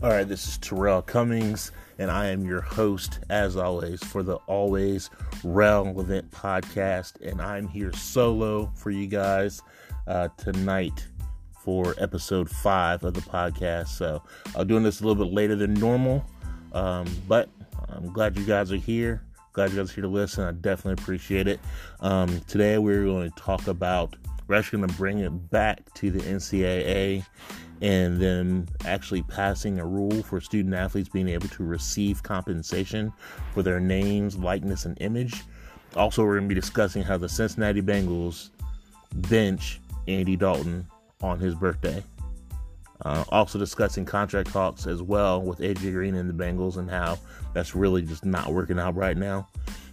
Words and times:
All 0.00 0.10
right, 0.10 0.28
this 0.28 0.46
is 0.46 0.58
Terrell 0.58 1.02
Cummings, 1.02 1.72
and 1.98 2.08
I 2.08 2.28
am 2.28 2.44
your 2.44 2.60
host, 2.60 3.18
as 3.30 3.56
always, 3.56 4.00
for 4.04 4.22
the 4.22 4.36
Always 4.46 5.10
Relevant 5.42 6.30
podcast. 6.30 7.20
And 7.20 7.42
I'm 7.42 7.66
here 7.66 7.92
solo 7.92 8.70
for 8.76 8.92
you 8.92 9.08
guys 9.08 9.60
uh, 10.06 10.28
tonight 10.36 11.04
for 11.64 11.96
episode 11.98 12.48
five 12.48 13.02
of 13.02 13.14
the 13.14 13.22
podcast. 13.22 13.88
So 13.88 14.22
I'm 14.54 14.68
doing 14.68 14.84
this 14.84 15.00
a 15.00 15.04
little 15.04 15.24
bit 15.24 15.34
later 15.34 15.56
than 15.56 15.74
normal, 15.74 16.24
um, 16.74 17.04
but 17.26 17.48
I'm 17.88 18.12
glad 18.12 18.38
you 18.38 18.44
guys 18.44 18.70
are 18.70 18.76
here. 18.76 19.24
Glad 19.52 19.72
you 19.72 19.78
guys 19.78 19.90
are 19.90 19.94
here 19.94 20.02
to 20.02 20.08
listen. 20.08 20.44
I 20.44 20.52
definitely 20.52 21.02
appreciate 21.02 21.48
it. 21.48 21.58
Um, 21.98 22.40
today, 22.42 22.78
we're 22.78 23.02
going 23.02 23.32
to 23.32 23.36
talk 23.36 23.66
about, 23.66 24.14
we're 24.46 24.54
actually 24.54 24.78
going 24.78 24.90
to 24.90 24.96
bring 24.96 25.18
it 25.18 25.50
back 25.50 25.92
to 25.94 26.12
the 26.12 26.20
NCAA 26.20 27.24
and 27.80 28.20
then 28.20 28.68
actually 28.84 29.22
passing 29.22 29.78
a 29.78 29.86
rule 29.86 30.22
for 30.22 30.40
student 30.40 30.74
athletes 30.74 31.08
being 31.08 31.28
able 31.28 31.48
to 31.48 31.62
receive 31.64 32.22
compensation 32.22 33.12
for 33.54 33.62
their 33.62 33.80
names, 33.80 34.36
likeness, 34.36 34.84
and 34.84 35.00
image. 35.00 35.42
Also, 35.96 36.24
we're 36.24 36.38
going 36.38 36.48
to 36.48 36.54
be 36.54 36.60
discussing 36.60 37.02
how 37.02 37.16
the 37.16 37.28
Cincinnati 37.28 37.80
Bengals 37.80 38.50
bench 39.14 39.80
Andy 40.06 40.36
Dalton 40.36 40.86
on 41.22 41.38
his 41.38 41.54
birthday. 41.54 42.02
Uh, 43.04 43.24
also 43.28 43.58
discussing 43.58 44.04
contract 44.04 44.50
talks 44.50 44.86
as 44.86 45.02
well 45.02 45.40
with 45.40 45.60
AJ 45.60 45.92
Green 45.92 46.16
and 46.16 46.28
the 46.28 46.44
Bengals 46.44 46.78
and 46.78 46.90
how 46.90 47.16
that's 47.54 47.74
really 47.74 48.02
just 48.02 48.24
not 48.24 48.52
working 48.52 48.78
out 48.78 48.96
right 48.96 49.16
now. 49.16 49.46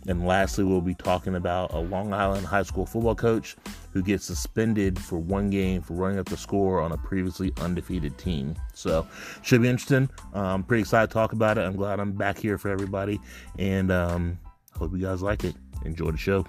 And 0.08 0.28
lastly, 0.28 0.64
we'll 0.64 0.82
be 0.82 0.94
talking 0.94 1.36
about 1.36 1.74
a 1.74 1.80
Long 1.80 2.14
Island 2.14 2.46
high 2.46 2.64
school 2.64 2.86
football 2.86 3.16
coach 3.16 3.56
who 3.92 4.04
gets 4.04 4.26
suspended 4.26 5.00
for 5.00 5.18
one 5.18 5.50
game 5.50 5.82
for 5.82 5.94
running 5.94 6.20
up 6.20 6.28
the 6.28 6.38
score 6.38 6.80
on 6.80 6.92
a 6.92 6.98
previously 6.98 7.52
undefeated 7.60 8.18
team. 8.18 8.56
So, 8.74 9.08
should 9.42 9.62
be 9.62 9.70
interesting. 9.70 10.10
I'm 10.34 10.64
pretty 10.64 10.82
excited 10.82 11.08
to 11.08 11.14
talk 11.14 11.34
about 11.34 11.58
it. 11.58 11.62
I'm 11.62 11.76
glad 11.76 12.00
I'm 12.00 12.12
back 12.12 12.38
here 12.38 12.58
for 12.58 12.70
everybody, 12.70 13.20
and 13.58 13.92
um, 13.92 14.40
hope 14.78 14.92
you 14.92 15.00
guys 15.00 15.22
like 15.22 15.44
it. 15.44 15.56
Enjoy 15.86 16.12
the 16.12 16.18
show. 16.18 16.46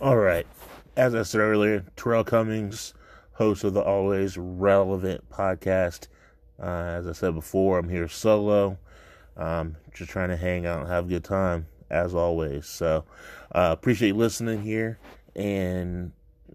All 0.00 0.16
right. 0.16 0.46
As 0.96 1.14
I 1.14 1.22
said 1.22 1.40
earlier, 1.40 1.84
Terrell 1.96 2.24
Cummings, 2.24 2.94
host 3.40 3.64
of 3.64 3.72
the 3.72 3.82
Always 3.82 4.36
Relevant 4.36 5.26
podcast. 5.30 6.08
Uh, 6.62 6.98
as 6.98 7.06
I 7.06 7.12
said 7.12 7.34
before, 7.34 7.78
I'm 7.78 7.88
here 7.88 8.06
solo. 8.06 8.76
Um, 9.34 9.76
just 9.94 10.10
trying 10.10 10.28
to 10.28 10.36
hang 10.36 10.66
out 10.66 10.80
and 10.80 10.88
have 10.90 11.06
a 11.06 11.08
good 11.08 11.24
time, 11.24 11.66
as 11.88 12.14
always. 12.14 12.66
So, 12.66 13.06
uh, 13.54 13.70
appreciate 13.72 14.14
listening 14.14 14.60
here 14.60 14.98
and, 15.34 16.12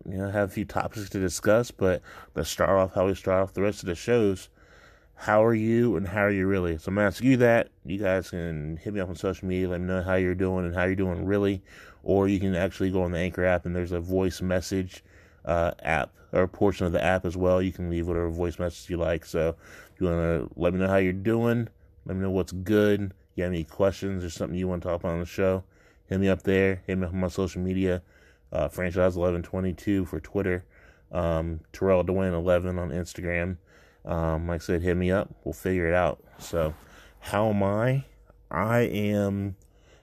you 0.08 0.16
know, 0.16 0.30
have 0.30 0.50
a 0.50 0.52
few 0.52 0.64
topics 0.64 1.10
to 1.10 1.20
discuss. 1.20 1.72
But 1.72 2.04
let's 2.36 2.52
start 2.52 2.70
off 2.70 2.94
how 2.94 3.08
we 3.08 3.16
start 3.16 3.42
off 3.42 3.54
the 3.54 3.64
rest 3.64 3.82
of 3.82 3.88
the 3.88 3.96
shows. 3.96 4.50
How 5.16 5.44
are 5.44 5.56
you 5.56 5.96
and 5.96 6.08
how 6.08 6.26
are 6.26 6.32
you 6.32 6.46
really? 6.46 6.78
So 6.78 6.90
I'm 6.90 6.98
to 6.98 7.02
ask 7.02 7.24
you 7.24 7.38
that. 7.38 7.70
You 7.84 7.98
guys 7.98 8.30
can 8.30 8.78
hit 8.78 8.94
me 8.94 9.00
up 9.00 9.10
on 9.10 9.16
social 9.16 9.48
media. 9.48 9.70
Let 9.70 9.82
me 9.82 9.88
know 9.88 10.04
how 10.04 10.16
you're 10.18 10.36
doing 10.36 10.68
and 10.68 10.76
how 10.76 10.84
you're 10.84 10.94
doing 10.94 11.26
really. 11.26 11.64
Or 12.04 12.28
you 12.28 12.40
can 12.40 12.56
actually 12.56 12.92
go 12.92 13.02
on 13.02 13.12
the 13.12 13.18
Anchor 13.18 13.44
app 13.44 13.66
and 13.66 13.76
there's 13.76 13.92
a 13.92 14.00
voice 14.00 14.40
message 14.40 15.04
uh, 15.46 15.72
app 15.82 16.12
or 16.34 16.48
portion 16.48 16.86
of 16.86 16.92
the 16.92 17.04
app 17.04 17.26
as 17.26 17.38
well. 17.38 17.62
You 17.62 17.72
can 17.72 17.90
leave 17.90 18.08
whatever 18.08 18.30
voice 18.30 18.60
message 18.60 18.90
you 18.90 18.98
like. 18.98 19.26
So 19.26 19.56
if 19.94 20.02
you 20.02 20.08
want 20.08 20.20
to 20.20 20.50
let 20.60 20.74
me 20.74 20.80
know 20.80 20.88
how 20.88 20.98
you're 20.98 21.14
doing, 21.14 21.70
let 22.06 22.16
me 22.18 22.24
know 22.24 22.32
what's 22.32 22.52
good. 22.52 23.14
You 23.36 23.44
have 23.44 23.54
any 23.54 23.64
questions 23.64 24.24
or 24.24 24.30
something 24.30 24.58
you 24.58 24.68
want 24.68 24.84
to 24.84 24.90
talk 24.90 25.02
about 25.02 25.14
on 25.14 25.20
the 25.20 25.26
show, 25.26 25.64
hit 26.08 26.20
me 26.20 26.30
up 26.30 26.44
there. 26.44 26.82
Hit 26.88 26.98
me 26.98 27.06
up 27.06 27.14
on 27.14 27.20
my 27.20 27.28
social 27.28 27.62
media. 27.62 28.02
Uh, 28.52 28.70
franchise1122 28.70 30.08
for 30.08 30.20
Twitter. 30.20 30.64
Um, 31.12 31.62
Terrell 31.74 32.04
Dwayne 32.04 32.34
11 32.34 32.80
on 32.80 32.90
Instagram. 32.90 33.58
Um, 34.06 34.48
like 34.48 34.62
I 34.62 34.64
said, 34.64 34.82
hit 34.82 34.96
me 34.96 35.12
up. 35.12 35.34
We'll 35.44 35.54
figure 35.54 35.88
it 35.88 35.96
out. 35.96 36.24
So, 36.38 36.74
how 37.20 37.50
am 37.50 37.64
I? 37.64 38.06
I 38.52 38.82
am, 38.82 39.56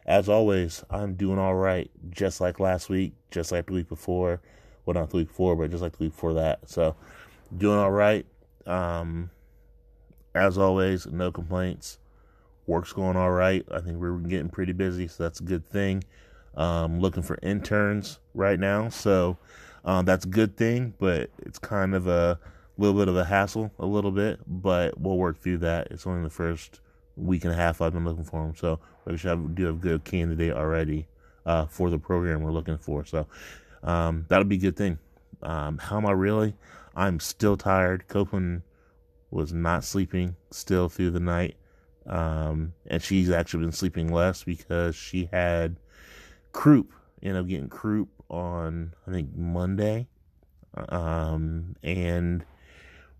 as 0.07 0.29
always, 0.29 0.85
I'm 0.91 1.15
doing 1.15 1.39
all 1.39 1.55
right. 1.55 1.91
Just 2.11 2.41
like 2.41 2.59
last 2.59 2.89
week, 2.89 3.15
just 3.31 3.53
like 3.53 3.67
the 3.67 3.73
week 3.75 3.89
before. 3.89 4.41
Well, 4.85 4.95
not 4.95 5.11
the 5.11 5.19
week 5.19 5.29
before, 5.29 5.57
but 5.57 5.71
just 5.71 5.83
like 5.83 5.97
the 5.97 6.05
week 6.05 6.13
before 6.13 6.35
that. 6.35 6.69
So, 6.69 6.97
doing 7.57 7.79
all 7.79 7.91
right. 7.91 8.27
Um, 8.67 9.31
as 10.35 10.59
always, 10.59 11.07
no 11.07 11.31
complaints. 11.31 11.99
Work's 12.67 12.93
going 12.93 13.17
all 13.17 13.31
right. 13.31 13.65
I 13.71 13.81
think 13.81 13.99
we're 13.99 14.19
getting 14.19 14.49
pretty 14.49 14.73
busy, 14.73 15.09
so 15.09 15.25
that's 15.25 15.41
a 15.41 15.45
good 15.45 15.67
thing. 15.69 16.05
Um, 16.55 17.01
looking 17.01 17.23
for 17.23 17.39
interns 17.43 18.19
right 18.35 18.59
now, 18.59 18.89
so 18.89 19.39
um, 19.85 20.05
that's 20.05 20.25
a 20.25 20.29
good 20.29 20.57
thing, 20.57 20.95
but 20.99 21.31
it's 21.39 21.59
kind 21.59 21.95
of 21.95 22.07
a 22.07 22.39
little 22.79 22.99
bit 22.99 23.09
of 23.09 23.17
a 23.17 23.25
hassle, 23.25 23.73
a 23.79 23.87
little 23.87 24.11
bit, 24.11 24.39
but 24.47 24.99
we'll 25.01 25.17
work 25.17 25.41
through 25.41 25.59
that. 25.59 25.89
It's 25.91 26.07
only 26.07 26.23
the 26.23 26.31
first 26.31 26.81
week 27.17 27.45
and 27.45 27.53
a 27.53 27.57
half 27.57 27.81
I've 27.81 27.93
been 27.93 28.05
looking 28.05 28.25
for 28.25 28.43
them, 28.43 28.55
so 28.55 28.79
we 29.05 29.17
should 29.17 29.31
have, 29.31 29.55
do 29.55 29.71
a 29.71 29.73
good 29.73 30.05
candidate 30.05 30.53
already 30.53 31.07
uh, 31.47 31.67
for 31.67 31.91
the 31.91 31.99
program 31.99 32.43
we're 32.43 32.53
looking 32.53 32.79
for. 32.79 33.05
So 33.05 33.27
um, 33.83 34.27
that'll 34.29 34.45
be 34.45 34.57
a 34.57 34.61
good 34.61 34.77
thing. 34.77 34.99
Um, 35.43 35.79
how 35.79 35.97
am 35.97 36.07
I 36.07 36.13
really? 36.13 36.55
I'm 36.95 37.21
still 37.21 37.57
tired. 37.57 38.07
Copeland 38.09 38.63
was 39.31 39.53
not 39.53 39.85
sleeping 39.85 40.37
still 40.51 40.89
through 40.89 41.11
the 41.11 41.21
night. 41.21 41.57
Um, 42.07 42.75
and 42.87 43.03
she's 43.03 43.31
actually 43.31 43.65
been 43.65 43.73
sleeping 43.73 44.13
less 44.13 44.45
because 44.45 44.95
she 44.95 45.29
had 45.33 45.77
croup, 46.53 46.93
ended 47.23 47.41
up 47.41 47.49
getting 47.49 47.69
croup 47.69 48.09
on, 48.29 48.95
I 49.07 49.13
think, 49.13 49.35
Monday. 49.37 50.09
Um, 50.89 51.77
and 51.83 52.45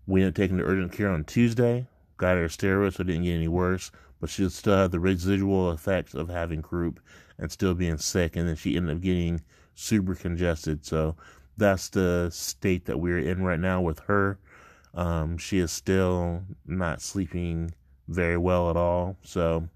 we 0.05 0.21
ended 0.21 0.33
up 0.33 0.35
taking 0.35 0.57
the 0.57 0.63
urgent 0.63 0.91
care 0.91 1.09
on 1.09 1.23
Tuesday. 1.23 1.87
Got 2.17 2.37
her 2.37 2.45
steroids 2.45 2.95
so 2.95 3.01
it 3.01 3.07
didn't 3.07 3.23
get 3.23 3.33
any 3.33 3.47
worse, 3.47 3.91
but 4.19 4.29
she 4.29 4.47
still 4.49 4.77
had 4.77 4.91
the 4.91 4.99
residual 4.99 5.71
effects 5.71 6.13
of 6.13 6.29
having 6.29 6.61
croup 6.61 6.99
and 7.37 7.51
still 7.51 7.73
being 7.73 7.97
sick. 7.97 8.35
And 8.35 8.47
then 8.47 8.55
she 8.55 8.75
ended 8.75 8.97
up 8.97 9.01
getting 9.01 9.41
super 9.75 10.15
congested. 10.15 10.85
So 10.85 11.15
that's 11.57 11.89
the 11.89 12.29
state 12.31 12.85
that 12.85 12.99
we're 12.99 13.19
in 13.19 13.43
right 13.43 13.59
now 13.59 13.81
with 13.81 13.99
her. 13.99 14.39
Um, 14.93 15.37
she 15.37 15.59
is 15.59 15.71
still 15.71 16.43
not 16.65 17.01
sleeping 17.01 17.73
very 18.07 18.37
well 18.37 18.69
at 18.69 18.77
all. 18.77 19.17
So 19.23 19.67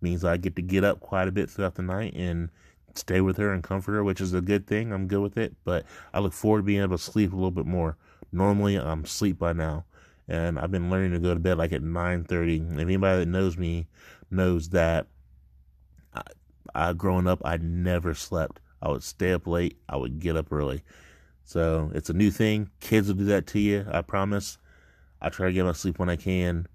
means 0.00 0.24
I 0.24 0.36
get 0.36 0.56
to 0.56 0.62
get 0.62 0.84
up 0.84 1.00
quite 1.00 1.28
a 1.28 1.32
bit 1.32 1.50
throughout 1.50 1.74
the 1.74 1.82
night 1.82 2.14
and 2.14 2.50
stay 2.94 3.20
with 3.20 3.36
her 3.38 3.52
and 3.52 3.62
comfort 3.62 3.92
her, 3.92 4.04
which 4.04 4.20
is 4.20 4.34
a 4.34 4.40
good 4.40 4.66
thing. 4.66 4.92
I'm 4.92 5.08
good 5.08 5.20
with 5.20 5.36
it, 5.36 5.54
but 5.64 5.84
I 6.12 6.20
look 6.20 6.32
forward 6.32 6.60
to 6.60 6.64
being 6.64 6.82
able 6.82 6.96
to 6.96 7.02
sleep 7.02 7.32
a 7.32 7.36
little 7.36 7.50
bit 7.50 7.66
more. 7.66 7.96
Normally 8.32 8.76
I'm 8.76 9.04
asleep 9.04 9.38
by 9.38 9.52
now, 9.52 9.84
and 10.28 10.58
I've 10.58 10.70
been 10.70 10.90
learning 10.90 11.12
to 11.12 11.18
go 11.18 11.34
to 11.34 11.40
bed 11.40 11.58
like 11.58 11.72
at 11.72 11.82
9:30. 11.82 12.78
Anybody 12.78 13.20
that 13.20 13.28
knows 13.28 13.56
me 13.56 13.86
knows 14.30 14.70
that 14.70 15.06
I, 16.14 16.22
I 16.74 16.92
growing 16.92 17.26
up 17.26 17.40
I 17.44 17.56
never 17.56 18.14
slept. 18.14 18.60
I 18.84 18.88
would 18.88 19.02
stay 19.02 19.32
up 19.32 19.46
late. 19.46 19.78
I 19.88 19.96
would 19.96 20.20
get 20.20 20.36
up 20.36 20.52
early. 20.52 20.82
So 21.44 21.90
it's 21.94 22.10
a 22.10 22.14
new 22.14 22.30
thing. 22.30 22.70
Kids 22.80 23.08
will 23.08 23.14
do 23.14 23.24
that 23.26 23.46
to 23.48 23.58
you. 23.58 23.86
I 23.90 24.02
promise. 24.02 24.58
I 25.22 25.30
try 25.30 25.46
to 25.46 25.52
get 25.52 25.64
my 25.64 25.72
sleep 25.72 25.98
when 25.98 26.10
I 26.10 26.16
can. 26.16 26.68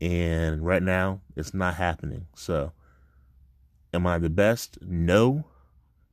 And 0.00 0.64
right 0.64 0.82
now, 0.82 1.20
it's 1.36 1.52
not 1.52 1.74
happening. 1.74 2.26
So, 2.34 2.72
am 3.92 4.06
I 4.06 4.18
the 4.18 4.30
best? 4.30 4.78
No, 4.82 5.44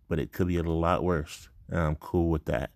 but 0.07 0.19
it 0.19 0.31
could 0.31 0.47
be 0.47 0.57
a 0.57 0.63
lot 0.63 1.03
worse. 1.03 1.49
And 1.69 1.79
I'm 1.79 1.95
cool 1.95 2.29
with 2.29 2.45
that. 2.45 2.71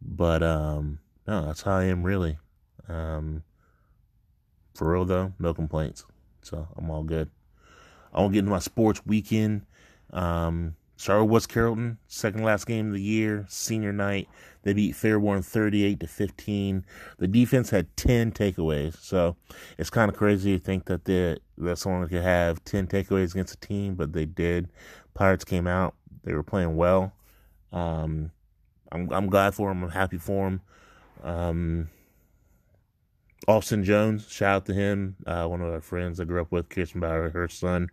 But, 0.00 0.42
um, 0.42 0.98
no, 1.26 1.46
that's 1.46 1.62
how 1.62 1.76
I 1.76 1.84
am 1.84 2.02
really. 2.02 2.38
Um, 2.88 3.42
for 4.74 4.92
real 4.92 5.04
though, 5.04 5.32
no 5.38 5.54
complaints. 5.54 6.04
So, 6.42 6.68
I'm 6.76 6.90
all 6.90 7.02
good. 7.02 7.30
I 8.12 8.20
won't 8.20 8.32
get 8.32 8.40
into 8.40 8.50
my 8.50 8.60
sports 8.60 9.04
weekend. 9.04 9.66
Um, 10.12 10.76
Started 10.96 11.26
West 11.26 11.48
Carrollton, 11.50 11.98
second 12.06 12.42
last 12.42 12.66
game 12.66 12.88
of 12.88 12.94
the 12.94 13.02
year, 13.02 13.44
senior 13.48 13.92
night. 13.92 14.28
They 14.62 14.72
beat 14.72 14.94
Fairborn 14.94 15.44
38 15.44 16.00
to 16.00 16.06
15. 16.06 16.84
The 17.18 17.28
defense 17.28 17.70
had 17.70 17.94
10 17.96 18.32
takeaways, 18.32 18.96
so 19.00 19.36
it's 19.78 19.90
kind 19.90 20.10
of 20.10 20.16
crazy 20.16 20.58
to 20.58 20.64
think 20.64 20.86
that 20.86 21.04
they, 21.04 21.36
that 21.58 21.78
someone 21.78 22.08
could 22.08 22.22
have 22.22 22.64
10 22.64 22.86
takeaways 22.86 23.32
against 23.32 23.54
a 23.54 23.60
team, 23.60 23.94
but 23.94 24.12
they 24.12 24.24
did. 24.24 24.68
Pirates 25.14 25.44
came 25.44 25.66
out. 25.66 25.94
They 26.24 26.32
were 26.32 26.42
playing 26.42 26.76
well. 26.76 27.12
Um, 27.72 28.32
I'm 28.90 29.12
I'm 29.12 29.26
glad 29.28 29.54
for 29.54 29.68
them. 29.68 29.84
I'm 29.84 29.90
happy 29.90 30.18
for 30.18 30.44
them. 30.46 30.60
Um, 31.22 31.88
Austin 33.46 33.84
Jones, 33.84 34.28
shout 34.28 34.56
out 34.56 34.66
to 34.66 34.74
him. 34.74 35.16
Uh, 35.26 35.46
one 35.46 35.60
of 35.60 35.72
our 35.72 35.80
friends 35.80 36.18
I 36.18 36.24
grew 36.24 36.40
up 36.40 36.50
with, 36.50 36.68
Kirsten 36.68 37.00
Bauer, 37.00 37.30
her 37.30 37.48
son. 37.48 37.90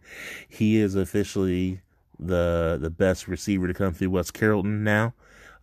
He 0.49 0.77
is 0.77 0.95
officially 0.95 1.81
the 2.19 2.77
the 2.81 2.89
best 2.89 3.27
receiver 3.27 3.67
to 3.67 3.73
come 3.73 3.93
through 3.93 4.11
West 4.11 4.33
Carrollton 4.33 4.83
now. 4.83 5.13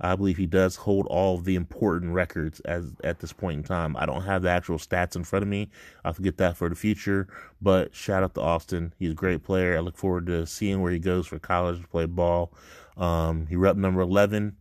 I 0.02 0.16
believe 0.16 0.38
he 0.38 0.46
does 0.46 0.76
hold 0.76 1.06
all 1.08 1.36
the 1.36 1.56
important 1.56 2.14
records 2.14 2.60
as 2.60 2.94
at 3.04 3.20
this 3.20 3.34
point 3.34 3.58
in 3.58 3.64
time. 3.64 3.96
I 3.96 4.06
don't 4.06 4.22
have 4.22 4.40
the 4.40 4.48
actual 4.48 4.78
stats 4.78 5.14
in 5.14 5.24
front 5.24 5.42
of 5.42 5.48
me. 5.48 5.70
I'll 6.04 6.14
get 6.14 6.38
that 6.38 6.56
for 6.56 6.70
the 6.70 6.74
future. 6.74 7.28
But 7.60 7.94
shout 7.94 8.22
out 8.22 8.34
to 8.34 8.40
Austin. 8.40 8.94
He's 8.98 9.10
a 9.10 9.14
great 9.14 9.42
player. 9.42 9.76
I 9.76 9.80
look 9.80 9.98
forward 9.98 10.26
to 10.26 10.46
seeing 10.46 10.80
where 10.80 10.92
he 10.92 10.98
goes 10.98 11.26
for 11.26 11.38
college 11.38 11.82
to 11.82 11.88
play 11.88 12.06
ball. 12.06 12.52
Um, 12.96 13.46
he 13.46 13.56
rep 13.56 13.76
number 13.76 14.00
eleven 14.00 14.56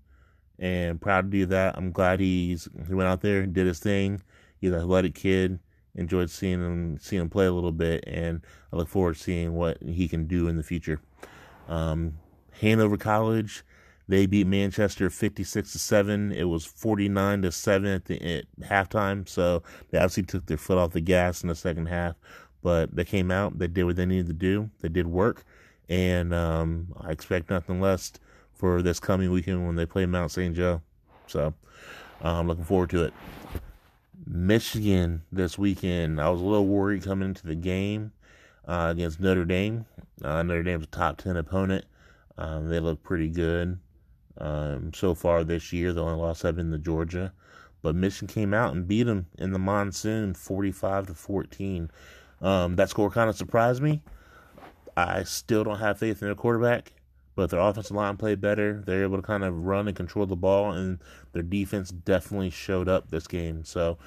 and 0.58 1.00
proud 1.00 1.32
to 1.32 1.38
do 1.38 1.46
that. 1.46 1.78
I'm 1.78 1.94
glad 1.94 2.20
he's 2.20 2.68
he 2.88 2.94
went 2.94 3.08
out 3.08 3.22
there 3.22 3.40
and 3.42 3.54
did 3.54 3.66
his 3.66 3.80
thing. 3.80 4.22
He's 4.60 4.74
an 4.74 4.80
athletic 4.80 5.16
kid. 5.16 5.60
Enjoyed 5.96 6.30
seeing 6.30 6.60
him 6.60 6.98
seeing 7.00 7.22
him 7.22 7.30
play 7.30 7.46
a 7.46 7.52
little 7.52 7.72
bit, 7.72 8.04
and 8.06 8.42
I 8.72 8.76
look 8.76 8.90
forward 8.90 9.16
to 9.16 9.22
seeing 9.22 9.54
what 9.54 9.82
he 9.82 10.08
can 10.08 10.28
do 10.28 10.48
in 10.48 10.58
the 10.58 10.64
future. 10.64 11.00
Um, 11.70 12.16
Hanover 12.60 12.98
College, 12.98 13.64
they 14.10 14.26
beat 14.26 14.48
Manchester 14.48 15.10
56 15.10 15.72
to 15.72 15.80
seven. 15.80 16.32
It 16.32 16.46
was 16.46 16.66
49 16.66 17.44
to 17.44 17.52
seven 17.52 17.90
at 17.92 18.06
the 18.06 18.22
at 18.22 18.46
halftime, 18.62 19.30
so 19.30 19.64
they 19.92 20.00
obviously 20.00 20.24
took 20.24 20.48
their 20.48 20.58
foot 20.58 20.78
off 20.78 20.92
the 20.92 21.00
gas 21.02 21.44
in 21.44 21.50
the 21.50 21.56
second 21.56 21.86
half. 21.86 22.16
But 22.62 22.94
they 22.94 23.06
came 23.06 23.32
out, 23.32 23.58
they 23.58 23.68
did 23.68 23.84
what 23.86 23.96
they 23.96 24.06
needed 24.06 24.28
to 24.28 24.34
do, 24.34 24.70
they 24.82 24.90
did 24.90 25.08
work, 25.08 25.46
and 25.88 26.34
um, 26.34 26.88
I 27.00 27.12
expect 27.12 27.50
nothing 27.50 27.80
less 27.80 28.12
for 28.54 28.82
this 28.82 29.00
coming 29.00 29.32
weekend 29.32 29.66
when 29.66 29.76
they 29.76 29.86
play 29.86 30.06
Mount 30.06 30.32
St. 30.32 30.54
Joe. 30.54 30.82
So 31.28 31.54
I'm 32.22 32.48
looking 32.48 32.66
forward 32.66 32.90
to 32.90 33.06
it. 33.06 33.14
Michigan 34.26 35.24
this 35.32 35.58
weekend. 35.58 36.20
I 36.20 36.30
was 36.30 36.42
a 36.42 36.44
little 36.44 36.68
worried 36.68 37.04
coming 37.04 37.30
into 37.30 37.48
the 37.48 37.56
game 37.56 38.12
uh, 38.68 38.90
against 38.92 39.20
Notre 39.20 39.46
Dame. 39.46 39.86
Uh, 40.24 40.44
Notre 40.44 40.64
Dame's 40.64 40.84
a 40.84 40.88
top 40.88 41.18
10 41.18 41.38
opponent. 41.38 41.86
Um, 42.38 42.70
they 42.70 42.80
look 42.80 43.04
pretty 43.04 43.30
good 43.30 43.80
um, 44.38 44.92
so 44.94 45.14
far 45.14 45.44
this 45.44 45.74
year. 45.74 45.94
The 45.94 46.04
only 46.04 46.20
loss 46.20 46.42
have 46.44 46.56
been 46.56 46.72
to 46.72 46.78
Georgia. 46.78 47.34
But 47.82 47.96
Michigan 47.96 48.28
came 48.28 48.54
out 48.54 48.74
and 48.74 48.88
beat 48.88 49.04
them 49.04 49.28
in 49.38 49.54
the 49.54 49.60
monsoon 49.60 50.34
45 50.34 51.08
to 51.08 51.14
14. 51.14 51.92
Um, 52.42 52.76
that 52.76 52.90
score 52.90 53.10
kind 53.10 53.30
of 53.30 53.38
surprised 53.38 53.82
me. 53.82 54.02
I 54.98 55.24
still 55.24 55.64
don't 55.64 55.80
have 55.80 55.98
faith 55.98 56.22
in 56.22 56.28
their 56.28 56.36
quarterback 56.36 56.92
but 57.40 57.52
their 57.52 57.62
offensive 57.62 57.96
line 57.96 58.18
played 58.18 58.42
better. 58.42 58.84
They're 58.86 59.04
able 59.04 59.16
to 59.16 59.24
kind 59.24 59.46
of 59.46 59.66
run 59.66 59.88
and 59.88 59.96
control 59.96 60.26
the 60.26 60.36
ball, 60.36 60.74
and 60.74 61.00
their 61.32 61.42
defense 61.42 61.90
definitely 61.90 62.50
showed 62.50 62.90
up 62.90 63.10
this 63.10 63.28
game. 63.28 63.64
So 63.64 63.98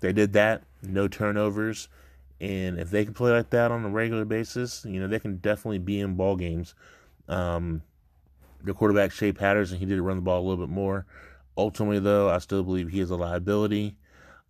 they 0.00 0.10
did 0.10 0.32
that, 0.32 0.62
no 0.82 1.06
turnovers, 1.06 1.88
and 2.40 2.78
if 2.78 2.90
they 2.90 3.04
can 3.04 3.14
play 3.14 3.32
like 3.32 3.50
that 3.50 3.70
on 3.70 3.84
a 3.84 3.88
regular 3.88 4.24
basis, 4.24 4.84
you 4.84 5.00
know 5.00 5.08
they 5.08 5.18
can 5.18 5.36
definitely 5.36 5.78
be 5.78 6.00
in 6.00 6.14
ball 6.14 6.36
games. 6.36 6.74
Um, 7.28 7.82
the 8.62 8.74
quarterback 8.74 9.12
Shea 9.12 9.32
Patterson, 9.32 9.78
he 9.78 9.86
did 9.86 10.00
run 10.00 10.16
the 10.16 10.22
ball 10.22 10.40
a 10.40 10.46
little 10.46 10.64
bit 10.64 10.72
more. 10.72 11.06
Ultimately, 11.56 11.98
though, 11.98 12.30
I 12.30 12.38
still 12.38 12.62
believe 12.62 12.88
he 12.88 13.00
is 13.00 13.10
a 13.10 13.16
liability. 13.16 13.96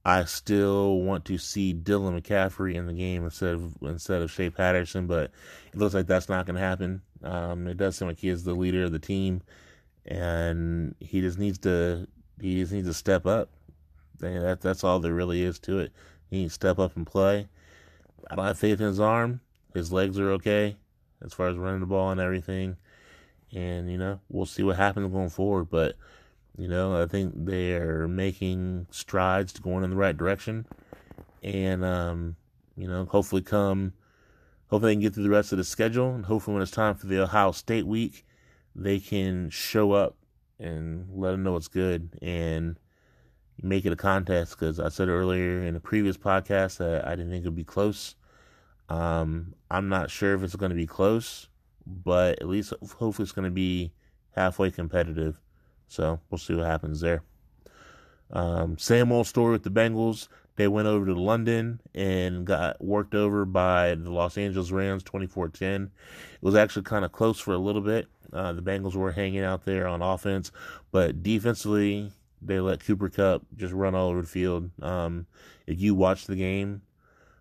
I 0.04 0.24
still 0.24 1.00
want 1.00 1.24
to 1.26 1.38
see 1.38 1.74
Dylan 1.74 2.20
McCaffrey 2.20 2.74
in 2.74 2.86
the 2.86 2.92
game 2.92 3.24
instead 3.24 3.54
of 3.54 3.76
instead 3.82 4.22
of 4.22 4.30
Shea 4.30 4.50
Patterson, 4.50 5.06
but 5.06 5.30
it 5.72 5.76
looks 5.76 5.94
like 5.94 6.06
that's 6.06 6.28
not 6.28 6.46
going 6.46 6.56
to 6.56 6.62
happen. 6.62 7.02
Um, 7.22 7.66
it 7.66 7.76
does 7.76 7.96
seem 7.96 8.08
like 8.08 8.18
he 8.18 8.28
is 8.28 8.44
the 8.44 8.54
leader 8.54 8.84
of 8.84 8.92
the 8.92 8.98
team, 8.98 9.42
and 10.06 10.94
he 11.00 11.20
just 11.20 11.38
needs 11.38 11.58
to 11.58 12.06
he 12.40 12.60
just 12.60 12.72
needs 12.72 12.88
to 12.88 12.94
step 12.94 13.26
up. 13.26 13.50
That 14.20 14.60
that's 14.60 14.84
all 14.84 15.00
there 15.00 15.14
really 15.14 15.42
is 15.42 15.58
to 15.60 15.78
it. 15.80 15.92
He 16.30 16.38
needs 16.38 16.52
to 16.52 16.54
step 16.54 16.78
up 16.78 16.96
and 16.96 17.06
play. 17.06 17.48
I 18.30 18.34
don't 18.34 18.44
have 18.44 18.58
faith 18.58 18.80
in 18.80 18.86
his 18.86 19.00
arm. 19.00 19.40
His 19.74 19.92
legs 19.92 20.18
are 20.18 20.32
okay 20.32 20.76
as 21.24 21.32
far 21.32 21.48
as 21.48 21.56
running 21.56 21.80
the 21.80 21.86
ball 21.86 22.10
and 22.10 22.20
everything, 22.20 22.76
and 23.54 23.90
you 23.90 23.98
know 23.98 24.20
we'll 24.28 24.46
see 24.46 24.62
what 24.62 24.76
happens 24.76 25.12
going 25.12 25.30
forward, 25.30 25.70
but. 25.70 25.96
You 26.58 26.66
know, 26.66 27.00
I 27.00 27.06
think 27.06 27.44
they 27.44 27.74
are 27.74 28.08
making 28.08 28.88
strides 28.90 29.52
to 29.52 29.62
going 29.62 29.84
in 29.84 29.90
the 29.90 29.96
right 29.96 30.16
direction. 30.16 30.66
And, 31.40 31.84
um, 31.84 32.34
you 32.76 32.88
know, 32.88 33.04
hopefully 33.04 33.42
come, 33.42 33.92
hopefully 34.66 34.90
they 34.90 34.94
can 34.96 35.02
get 35.02 35.14
through 35.14 35.22
the 35.22 35.30
rest 35.30 35.52
of 35.52 35.58
the 35.58 35.64
schedule. 35.64 36.12
And 36.12 36.26
hopefully 36.26 36.54
when 36.54 36.62
it's 36.64 36.72
time 36.72 36.96
for 36.96 37.06
the 37.06 37.22
Ohio 37.22 37.52
State 37.52 37.86
week, 37.86 38.26
they 38.74 38.98
can 38.98 39.50
show 39.50 39.92
up 39.92 40.16
and 40.58 41.06
let 41.14 41.30
them 41.30 41.44
know 41.44 41.54
it's 41.54 41.68
good 41.68 42.18
and 42.20 42.76
make 43.62 43.84
it 43.84 43.92
a 43.92 43.96
contest. 43.96 44.58
Because 44.58 44.80
I 44.80 44.88
said 44.88 45.08
earlier 45.08 45.62
in 45.62 45.76
a 45.76 45.80
previous 45.80 46.16
podcast 46.16 46.78
that 46.78 47.06
I 47.06 47.10
didn't 47.10 47.30
think 47.30 47.44
it 47.44 47.48
would 47.48 47.56
be 47.56 47.64
close. 47.64 48.14
Um, 48.88 49.54
I'm 49.70 49.88
not 49.88 50.10
sure 50.10 50.34
if 50.34 50.42
it's 50.42 50.56
going 50.56 50.70
to 50.70 50.76
be 50.76 50.86
close, 50.86 51.48
but 51.86 52.40
at 52.40 52.48
least 52.48 52.72
hopefully 52.98 53.24
it's 53.24 53.32
going 53.32 53.44
to 53.44 53.50
be 53.50 53.92
halfway 54.34 54.70
competitive. 54.70 55.40
So 55.88 56.20
we'll 56.30 56.38
see 56.38 56.54
what 56.54 56.66
happens 56.66 57.00
there. 57.00 57.22
Um, 58.30 58.78
same 58.78 59.10
old 59.12 59.26
story 59.26 59.52
with 59.52 59.62
the 59.62 59.70
Bengals. 59.70 60.28
They 60.56 60.68
went 60.68 60.88
over 60.88 61.06
to 61.06 61.14
London 61.14 61.80
and 61.94 62.44
got 62.44 62.82
worked 62.84 63.14
over 63.14 63.44
by 63.44 63.94
the 63.94 64.10
Los 64.10 64.36
Angeles 64.36 64.70
Rams 64.70 65.02
24 65.02 65.50
10. 65.50 65.82
It 65.82 65.90
was 66.40 66.56
actually 66.56 66.82
kind 66.82 67.04
of 67.04 67.12
close 67.12 67.38
for 67.38 67.54
a 67.54 67.58
little 67.58 67.80
bit. 67.80 68.08
Uh, 68.32 68.52
the 68.52 68.62
Bengals 68.62 68.94
were 68.94 69.12
hanging 69.12 69.42
out 69.42 69.64
there 69.64 69.86
on 69.86 70.02
offense, 70.02 70.50
but 70.90 71.22
defensively, 71.22 72.10
they 72.40 72.60
let 72.60 72.84
Cooper 72.84 73.08
Kupp 73.08 73.42
just 73.56 73.72
run 73.72 73.94
all 73.94 74.08
over 74.08 74.22
the 74.22 74.28
field. 74.28 74.70
Um, 74.82 75.26
if 75.66 75.80
you 75.80 75.94
watch 75.94 76.26
the 76.26 76.36
game, 76.36 76.82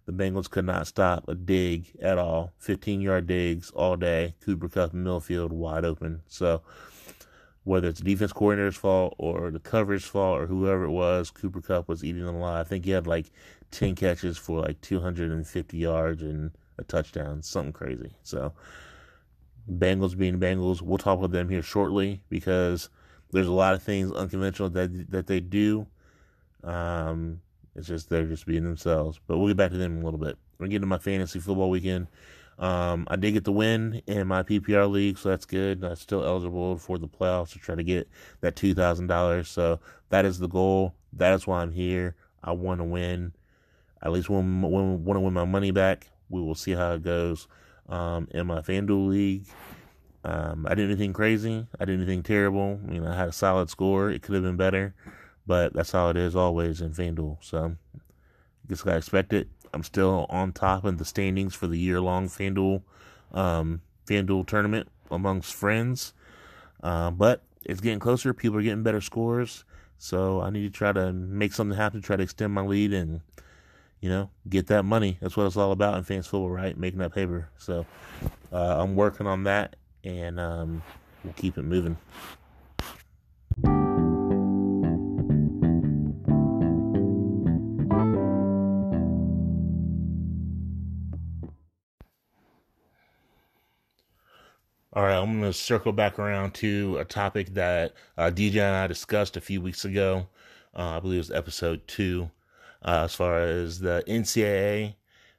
the 0.05 0.13
Bengals 0.13 0.49
could 0.49 0.65
not 0.65 0.87
stop 0.87 1.27
a 1.27 1.35
dig 1.35 1.91
at 2.01 2.17
all. 2.17 2.53
15 2.59 3.01
yard 3.01 3.27
digs 3.27 3.71
all 3.71 3.97
day. 3.97 4.35
Cooper 4.41 4.69
Kupp 4.69 4.93
and 4.93 5.05
Millfield 5.05 5.51
wide 5.51 5.85
open. 5.85 6.21
So, 6.27 6.61
whether 7.65 7.89
it's 7.89 7.99
the 7.99 8.05
defense 8.05 8.31
coordinator's 8.31 8.77
fault 8.77 9.15
or 9.17 9.51
the 9.51 9.59
coverage 9.59 10.05
fault 10.05 10.39
or 10.39 10.47
whoever 10.47 10.85
it 10.85 10.91
was, 10.91 11.29
Cooper 11.29 11.61
Kupp 11.61 11.89
was 11.89 12.03
eating 12.03 12.23
alive. 12.23 12.65
I 12.65 12.69
think 12.69 12.85
he 12.85 12.91
had 12.91 13.05
like 13.05 13.29
10 13.71 13.95
catches 13.95 14.37
for 14.37 14.61
like 14.61 14.79
250 14.79 15.77
yards 15.77 16.21
and 16.21 16.51
a 16.77 16.85
touchdown, 16.85 17.43
something 17.43 17.73
crazy. 17.73 18.11
So, 18.23 18.53
Bengals 19.69 20.17
being 20.17 20.39
Bengals, 20.39 20.81
we'll 20.81 20.97
talk 20.97 21.19
about 21.19 21.31
them 21.31 21.49
here 21.49 21.61
shortly 21.61 22.21
because 22.29 22.89
there's 23.31 23.47
a 23.47 23.51
lot 23.53 23.73
of 23.73 23.83
things 23.83 24.11
unconventional 24.11 24.69
that 24.69 25.11
that 25.11 25.27
they 25.27 25.39
do. 25.39 25.87
Um, 26.63 27.41
it's 27.75 27.87
just 27.87 28.09
they're 28.09 28.25
just 28.25 28.45
being 28.45 28.63
themselves. 28.63 29.19
But 29.27 29.37
we'll 29.37 29.47
get 29.47 29.57
back 29.57 29.71
to 29.71 29.77
them 29.77 29.97
in 29.97 30.01
a 30.01 30.05
little 30.05 30.19
bit. 30.19 30.37
We're 30.57 30.67
getting 30.67 30.81
to 30.81 30.87
my 30.87 30.97
fantasy 30.97 31.39
football 31.39 31.69
weekend. 31.69 32.07
Um, 32.57 33.07
I 33.09 33.15
did 33.17 33.33
get 33.33 33.43
the 33.43 33.51
win 33.51 34.01
in 34.07 34.25
my 34.25 34.41
PPR 34.41 34.89
league, 34.89 35.19
so 35.19 35.29
that's 35.29 35.45
good. 35.45 35.83
I'm 35.83 35.95
still 35.95 36.25
eligible 36.25 36.77
for 36.77 36.97
the 36.97 37.07
playoffs 37.07 37.51
to 37.51 37.59
try 37.59 37.75
to 37.75 37.83
get 37.83 38.09
that 38.41 38.55
two 38.55 38.73
thousand 38.73 39.07
dollars. 39.07 39.47
So 39.47 39.79
that 40.09 40.25
is 40.25 40.39
the 40.39 40.47
goal. 40.47 40.95
That 41.13 41.33
is 41.33 41.45
why 41.45 41.61
I'm 41.61 41.71
here. 41.71 42.15
I 42.43 42.53
want 42.53 42.79
to 42.79 42.83
win. 42.83 43.33
At 44.01 44.11
least 44.11 44.29
want 44.29 44.61
want 44.63 45.05
to 45.05 45.19
win 45.19 45.33
my 45.33 45.45
money 45.45 45.71
back. 45.71 46.09
We 46.29 46.41
will 46.41 46.55
see 46.55 46.71
how 46.71 46.93
it 46.93 47.03
goes. 47.03 47.47
Um, 47.89 48.27
in 48.31 48.47
my 48.47 48.59
FanDuel 48.59 49.07
league, 49.07 49.45
um, 50.23 50.65
I 50.67 50.75
did 50.75 50.89
anything 50.89 51.13
crazy. 51.13 51.67
I 51.79 51.85
did 51.85 51.99
anything 51.99 52.23
terrible. 52.23 52.79
You 52.89 53.01
know, 53.01 53.11
I 53.11 53.15
had 53.15 53.29
a 53.29 53.33
solid 53.33 53.69
score. 53.69 54.09
It 54.09 54.21
could 54.21 54.35
have 54.35 54.43
been 54.43 54.57
better, 54.57 54.93
but 55.45 55.73
that's 55.73 55.91
how 55.91 56.09
it 56.09 56.17
is 56.17 56.35
always 56.35 56.81
in 56.81 56.91
FanDuel. 56.93 57.37
So, 57.41 57.75
guess 58.67 58.85
I 58.85 58.97
expect 58.97 59.33
it. 59.33 59.47
I'm 59.73 59.83
still 59.83 60.25
on 60.29 60.53
top 60.53 60.85
in 60.85 60.97
the 60.97 61.05
standings 61.05 61.55
for 61.55 61.67
the 61.67 61.77
year 61.77 62.01
long 62.01 62.27
FanDuel 62.27 62.81
um, 63.33 63.81
FanDuel 64.05 64.47
tournament 64.47 64.89
amongst 65.11 65.53
friends. 65.53 66.13
Uh, 66.81 67.11
but 67.11 67.43
it's 67.63 67.81
getting 67.81 67.99
closer. 67.99 68.33
People 68.33 68.59
are 68.59 68.63
getting 68.63 68.83
better 68.83 69.01
scores. 69.01 69.63
So 69.97 70.41
I 70.41 70.49
need 70.49 70.63
to 70.63 70.69
try 70.69 70.91
to 70.91 71.11
make 71.11 71.53
something 71.53 71.77
happen, 71.77 72.01
try 72.01 72.15
to 72.15 72.23
extend 72.23 72.53
my 72.53 72.61
lead 72.61 72.93
and, 72.93 73.21
you 73.99 74.09
know, 74.09 74.29
get 74.47 74.67
that 74.67 74.83
money. 74.83 75.17
That's 75.21 75.35
what 75.35 75.47
it's 75.47 75.57
all 75.57 75.71
about 75.71 75.97
in 75.97 76.03
fantasy 76.03 76.29
football, 76.29 76.51
right? 76.51 76.77
Making 76.77 76.99
that 76.99 77.13
paper. 77.13 77.49
So 77.57 77.85
uh, 78.51 78.81
I'm 78.81 78.95
working 78.95 79.25
on 79.25 79.43
that 79.45 79.75
and 80.07 80.39
um, 80.39 80.81
we'll 81.23 81.33
keep 81.33 81.57
it 81.57 81.63
moving. 81.63 81.97
All 94.93 95.03
right, 95.03 95.15
I'm 95.15 95.39
going 95.39 95.43
to 95.43 95.53
circle 95.53 95.91
back 95.91 96.17
around 96.17 96.55
to 96.55 96.97
a 96.97 97.05
topic 97.05 97.53
that 97.53 97.93
uh, 98.17 98.31
DJ 98.33 98.55
and 98.55 98.75
I 98.75 98.87
discussed 98.87 99.37
a 99.37 99.41
few 99.41 99.61
weeks 99.61 99.85
ago. 99.85 100.27
Uh, 100.75 100.97
I 100.97 100.99
believe 100.99 101.17
it 101.17 101.19
was 101.19 101.31
episode 101.31 101.87
two, 101.87 102.31
uh, 102.83 103.03
as 103.03 103.13
far 103.13 103.39
as 103.39 103.79
the 103.79 104.03
NCAA. 104.07 104.95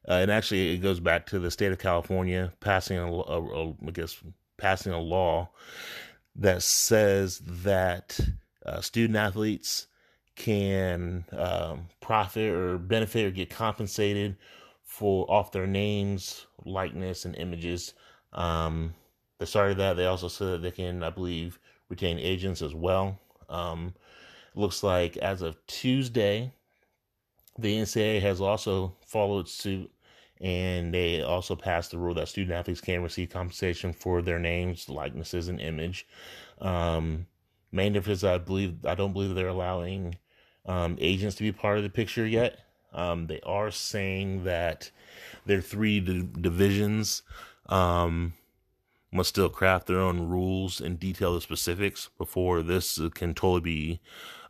Uh, 0.08 0.12
and 0.12 0.30
actually, 0.30 0.74
it 0.74 0.78
goes 0.78 1.00
back 1.00 1.26
to 1.26 1.40
the 1.40 1.50
state 1.50 1.72
of 1.72 1.78
California 1.78 2.52
passing 2.60 2.98
a, 2.98 3.12
a, 3.12 3.42
a 3.42 3.70
I 3.84 3.90
guess, 3.92 4.22
passing 4.58 4.92
a 4.92 5.00
law 5.00 5.48
that 6.36 6.62
says 6.62 7.40
that 7.46 8.18
uh, 8.66 8.80
student 8.80 9.16
athletes 9.16 9.86
can 10.36 11.24
um, 11.32 11.88
profit 12.00 12.50
or 12.50 12.78
benefit 12.78 13.26
or 13.26 13.30
get 13.30 13.50
compensated 13.50 14.36
for 14.84 15.28
off 15.30 15.52
their 15.52 15.66
names, 15.66 16.46
likeness, 16.64 17.24
and 17.24 17.34
images. 17.36 17.94
Um, 18.32 18.94
they 19.38 19.46
started 19.46 19.78
that. 19.78 19.96
They 19.96 20.06
also 20.06 20.28
said 20.28 20.46
that 20.48 20.62
they 20.62 20.70
can, 20.70 21.02
I 21.02 21.10
believe, 21.10 21.58
retain 21.88 22.18
agents 22.18 22.62
as 22.62 22.74
well. 22.74 23.18
Um, 23.48 23.94
looks 24.54 24.82
like 24.82 25.16
as 25.16 25.42
of 25.42 25.56
Tuesday, 25.66 26.52
the 27.58 27.76
NCAA 27.78 28.20
has 28.22 28.40
also 28.40 28.94
followed 29.06 29.48
suit 29.48 29.90
and 30.40 30.94
they 30.94 31.22
also 31.22 31.56
passed 31.56 31.90
the 31.90 31.98
rule 31.98 32.14
that 32.14 32.28
student 32.28 32.56
athletes 32.56 32.80
can 32.80 33.02
receive 33.02 33.30
compensation 33.30 33.92
for 33.92 34.22
their 34.22 34.38
names, 34.38 34.88
likenesses, 34.88 35.48
and 35.48 35.60
image. 35.60 36.06
Um, 36.60 37.26
Main 37.70 37.92
difference, 37.92 38.24
I 38.24 38.38
believe, 38.38 38.86
I 38.86 38.94
don't 38.94 39.12
believe 39.12 39.34
they're 39.34 39.48
allowing 39.48 40.16
um, 40.64 40.96
agents 41.00 41.36
to 41.36 41.42
be 41.42 41.52
part 41.52 41.76
of 41.76 41.82
the 41.82 41.90
picture 41.90 42.26
yet. 42.26 42.60
Um, 42.94 43.26
they 43.26 43.40
are 43.40 43.70
saying 43.70 44.44
that 44.44 44.90
their 45.44 45.60
three 45.60 46.00
d- 46.00 46.26
divisions 46.40 47.22
um, 47.66 48.32
must 49.12 49.28
still 49.28 49.50
craft 49.50 49.86
their 49.86 50.00
own 50.00 50.28
rules 50.28 50.80
and 50.80 50.98
detail 50.98 51.34
the 51.34 51.42
specifics 51.42 52.08
before 52.16 52.62
this 52.62 52.98
can 53.14 53.34
totally 53.34 53.60
be 53.60 54.00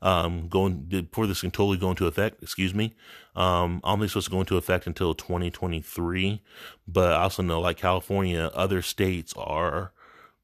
um, 0.00 0.48
going 0.48 0.82
before 0.82 1.26
this 1.26 1.40
can 1.40 1.50
totally 1.50 1.76
go 1.76 1.90
into 1.90 2.06
effect. 2.06 2.40
Excuse 2.40 2.72
me. 2.72 2.94
Um, 3.38 3.80
I 3.84 3.90
don't 3.90 4.00
think 4.00 4.10
supposed 4.10 4.26
to 4.26 4.32
go 4.32 4.40
into 4.40 4.56
effect 4.56 4.88
until 4.88 5.14
2023, 5.14 6.42
but 6.88 7.12
I 7.12 7.22
also 7.22 7.40
know 7.40 7.60
like 7.60 7.76
California, 7.76 8.50
other 8.52 8.82
states 8.82 9.32
are 9.36 9.92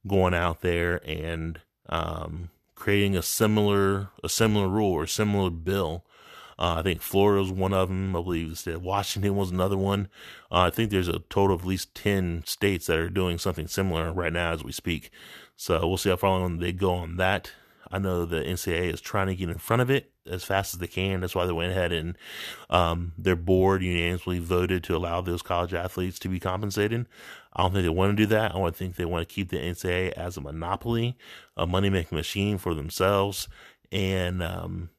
going 0.07 0.33
out 0.33 0.61
there 0.61 1.01
and 1.05 1.61
um, 1.89 2.51
creating 2.77 3.17
a 3.17 3.23
similar 3.23 4.11
a 4.23 4.29
similar 4.29 4.69
rule 4.69 4.93
or 4.93 5.09
similar 5.09 5.51
bill. 5.51 6.05
Uh, 6.57 6.77
I 6.79 6.83
think 6.83 7.03
Florida 7.03 7.43
was 7.43 7.51
one 7.51 7.73
of 7.73 7.89
them. 7.89 8.15
I 8.15 8.23
believe 8.23 8.65
Washington 8.81 9.35
was 9.35 9.51
another 9.51 9.77
one. 9.77 10.07
Uh, 10.53 10.61
I 10.61 10.71
think 10.71 10.91
there's 10.91 11.09
a 11.09 11.19
total 11.19 11.57
of 11.57 11.63
at 11.63 11.67
least 11.67 11.97
10 11.97 12.45
states 12.47 12.87
that 12.87 12.97
are 12.97 13.11
doing 13.11 13.39
something 13.39 13.67
similar 13.67 14.13
right 14.13 14.33
now 14.33 14.53
as 14.53 14.63
we 14.63 14.71
speak. 14.71 15.11
So 15.57 15.85
we'll 15.85 15.97
see 15.97 16.11
how 16.11 16.17
far 16.17 16.39
along 16.39 16.59
they 16.59 16.71
go 16.71 16.95
on 16.95 17.17
that. 17.17 17.51
I 17.95 17.99
know 17.99 18.25
the 18.25 18.41
NCAA 18.41 18.93
is 18.93 19.01
trying 19.01 19.29
to 19.29 19.37
get 19.37 19.49
in 19.49 19.59
front 19.59 19.81
of 19.81 19.89
it 19.89 20.11
as 20.27 20.43
fast 20.43 20.75
as 20.75 20.81
they 20.81 20.89
can. 20.89 21.21
That's 21.21 21.37
why 21.37 21.47
they 21.47 21.53
went 21.53 21.71
ahead 21.71 21.93
and 21.93 22.19
um, 22.69 23.13
their 23.17 23.37
board 23.37 23.85
unanimously 23.85 24.41
voted 24.41 24.83
to 24.85 24.97
allow 24.97 25.21
those 25.21 25.43
college 25.43 25.73
athletes 25.73 26.19
to 26.19 26.29
be 26.29 26.41
compensated. 26.41 27.07
I 27.53 27.63
don't 27.63 27.73
think 27.73 27.85
they 27.85 27.91
want 27.91 28.11
to 28.11 28.21
do 28.21 28.27
that. 28.27 28.53
I 28.53 28.59
to 28.59 28.73
think 28.73 28.97
they 28.97 29.05
want 29.05 29.29
to 29.29 29.33
keep 29.33 29.51
the 29.51 29.59
NCAA 29.59 30.11
as 30.15 30.37
a 30.37 30.41
monopoly, 30.41 31.17
a 31.57 31.69
money 31.69 31.89
making 31.89 32.17
machine 32.17 32.59
for 32.59 32.75
themselves, 32.75 33.47
and 33.93 34.43
um, 34.43 34.91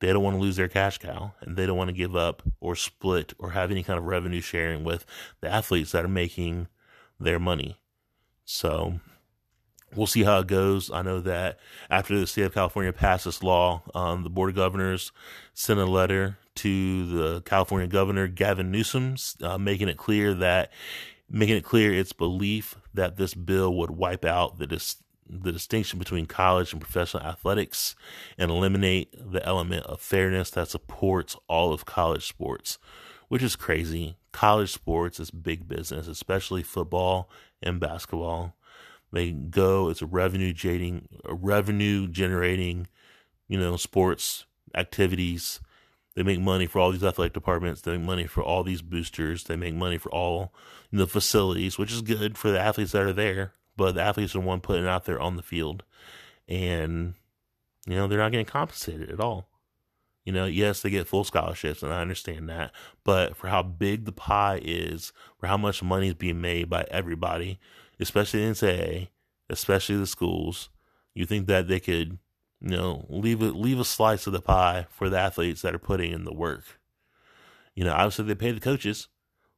they 0.00 0.12
don't 0.12 0.22
want 0.22 0.36
to 0.36 0.42
lose 0.42 0.56
their 0.56 0.68
cash 0.68 0.98
cow, 0.98 1.32
and 1.40 1.56
they 1.56 1.64
don't 1.64 1.78
want 1.78 1.88
to 1.88 1.96
give 1.96 2.14
up 2.14 2.42
or 2.60 2.76
split 2.76 3.32
or 3.38 3.52
have 3.52 3.70
any 3.70 3.82
kind 3.82 3.98
of 3.98 4.04
revenue 4.04 4.42
sharing 4.42 4.84
with 4.84 5.06
the 5.40 5.48
athletes 5.48 5.92
that 5.92 6.04
are 6.04 6.08
making 6.08 6.68
their 7.18 7.38
money. 7.38 7.80
So 8.44 9.00
we'll 9.94 10.06
see 10.06 10.24
how 10.24 10.40
it 10.40 10.46
goes. 10.46 10.90
I 10.90 11.02
know 11.02 11.20
that 11.20 11.58
after 11.90 12.18
the 12.18 12.26
state 12.26 12.42
of 12.42 12.54
California 12.54 12.92
passed 12.92 13.24
this 13.24 13.42
law, 13.42 13.82
um, 13.94 14.22
the 14.22 14.30
board 14.30 14.50
of 14.50 14.56
governors 14.56 15.12
sent 15.52 15.80
a 15.80 15.86
letter 15.86 16.38
to 16.56 17.06
the 17.06 17.40
California 17.42 17.88
governor 17.88 18.28
Gavin 18.28 18.70
Newsom, 18.70 19.16
uh, 19.42 19.58
making 19.58 19.88
it 19.88 19.96
clear 19.96 20.34
that 20.34 20.72
making 21.28 21.56
it 21.56 21.64
clear 21.64 21.92
its 21.92 22.12
belief 22.12 22.76
that 22.92 23.16
this 23.16 23.34
bill 23.34 23.74
would 23.74 23.90
wipe 23.90 24.24
out 24.24 24.58
the 24.58 24.66
dis- 24.66 24.96
the 25.28 25.52
distinction 25.52 25.98
between 25.98 26.26
college 26.26 26.72
and 26.72 26.82
professional 26.82 27.22
athletics 27.22 27.96
and 28.36 28.50
eliminate 28.50 29.14
the 29.18 29.44
element 29.44 29.86
of 29.86 30.00
fairness 30.00 30.50
that 30.50 30.68
supports 30.68 31.34
all 31.48 31.72
of 31.72 31.86
college 31.86 32.26
sports, 32.26 32.78
which 33.28 33.42
is 33.42 33.56
crazy. 33.56 34.16
College 34.32 34.72
sports 34.72 35.18
is 35.18 35.30
big 35.30 35.66
business, 35.66 36.08
especially 36.08 36.62
football 36.62 37.30
and 37.62 37.80
basketball. 37.80 38.54
They 39.14 39.30
go. 39.30 39.90
It's 39.90 40.02
a 40.02 40.06
revenue 40.06 40.52
generating, 40.52 41.08
revenue 41.24 42.08
generating, 42.08 42.88
you 43.46 43.58
know, 43.58 43.76
sports 43.76 44.44
activities. 44.74 45.60
They 46.16 46.24
make 46.24 46.40
money 46.40 46.66
for 46.66 46.80
all 46.80 46.90
these 46.90 47.04
athletic 47.04 47.32
departments. 47.32 47.80
They 47.80 47.96
make 47.96 48.06
money 48.06 48.26
for 48.26 48.42
all 48.42 48.64
these 48.64 48.82
boosters. 48.82 49.44
They 49.44 49.54
make 49.54 49.74
money 49.74 49.98
for 49.98 50.10
all 50.10 50.52
the 50.92 51.06
facilities, 51.06 51.78
which 51.78 51.92
is 51.92 52.02
good 52.02 52.36
for 52.36 52.50
the 52.50 52.58
athletes 52.58 52.90
that 52.90 53.02
are 53.02 53.12
there. 53.12 53.52
But 53.76 53.94
the 53.94 54.02
athletes 54.02 54.34
are 54.34 54.40
the 54.40 54.46
one 54.46 54.60
putting 54.60 54.86
out 54.86 55.04
there 55.04 55.20
on 55.20 55.36
the 55.36 55.42
field, 55.42 55.84
and 56.48 57.14
you 57.86 57.94
know 57.94 58.08
they're 58.08 58.18
not 58.18 58.32
getting 58.32 58.46
compensated 58.46 59.10
at 59.10 59.20
all. 59.20 59.48
You 60.24 60.32
know, 60.32 60.46
yes, 60.46 60.80
they 60.80 60.90
get 60.90 61.06
full 61.06 61.24
scholarships, 61.24 61.82
and 61.82 61.92
I 61.92 62.00
understand 62.00 62.48
that. 62.48 62.72
But 63.04 63.36
for 63.36 63.48
how 63.48 63.62
big 63.62 64.06
the 64.06 64.12
pie 64.12 64.60
is, 64.62 65.12
for 65.38 65.46
how 65.46 65.56
much 65.56 65.82
money 65.82 66.08
is 66.08 66.14
being 66.14 66.40
made 66.40 66.70
by 66.70 66.86
everybody, 66.90 67.58
especially 68.00 68.44
the 68.44 68.52
NCAA, 68.52 69.08
especially 69.48 69.96
the 69.96 70.06
schools, 70.06 70.70
you 71.14 71.26
think 71.26 71.46
that 71.46 71.68
they 71.68 71.80
could, 71.80 72.18
you 72.60 72.76
know, 72.76 73.06
leave 73.08 73.40
a 73.40 73.46
leave 73.46 73.78
a 73.78 73.84
slice 73.84 74.26
of 74.26 74.32
the 74.32 74.40
pie 74.40 74.86
for 74.90 75.08
the 75.08 75.18
athletes 75.18 75.62
that 75.62 75.74
are 75.74 75.78
putting 75.78 76.12
in 76.12 76.24
the 76.24 76.32
work. 76.32 76.80
You 77.74 77.84
know, 77.84 77.92
obviously 77.92 78.24
they 78.26 78.34
pay 78.34 78.52
the 78.52 78.60
coaches, 78.60 79.08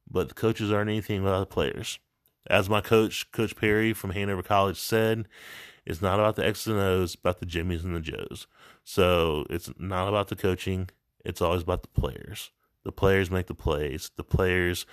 but 0.09 0.29
the 0.29 0.35
coaches 0.35 0.71
aren't 0.71 0.89
anything 0.89 1.23
without 1.23 1.39
the 1.39 1.45
players. 1.45 1.99
As 2.49 2.69
my 2.69 2.81
coach, 2.81 3.31
Coach 3.31 3.55
Perry 3.55 3.93
from 3.93 4.11
Hanover 4.11 4.41
College 4.41 4.79
said, 4.79 5.27
it's 5.85 6.01
not 6.01 6.19
about 6.19 6.35
the 6.35 6.45
X's 6.45 6.67
and 6.67 6.79
O's, 6.79 7.15
about 7.15 7.39
the 7.39 7.45
Jimmies 7.45 7.83
and 7.83 7.95
the 7.95 7.99
Joes. 7.99 8.47
So 8.83 9.45
it's 9.49 9.69
not 9.77 10.07
about 10.07 10.29
the 10.29 10.35
coaching. 10.35 10.89
It's 11.25 11.41
always 11.41 11.63
about 11.63 11.81
the 11.81 11.89
players. 11.89 12.51
The 12.83 12.91
players 12.91 13.29
make 13.29 13.47
the 13.47 13.53
plays. 13.53 14.11
The 14.15 14.23
players 14.23 14.85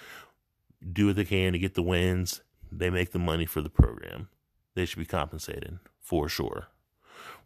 do 0.92 1.06
what 1.06 1.16
they 1.16 1.24
can 1.24 1.52
to 1.52 1.58
get 1.58 1.74
the 1.74 1.82
wins 1.82 2.42
they 2.78 2.90
make 2.90 3.12
the 3.12 3.18
money 3.18 3.46
for 3.46 3.60
the 3.60 3.70
program. 3.70 4.28
They 4.74 4.86
should 4.86 4.98
be 4.98 5.06
compensated 5.06 5.78
for 6.00 6.28
sure. 6.28 6.68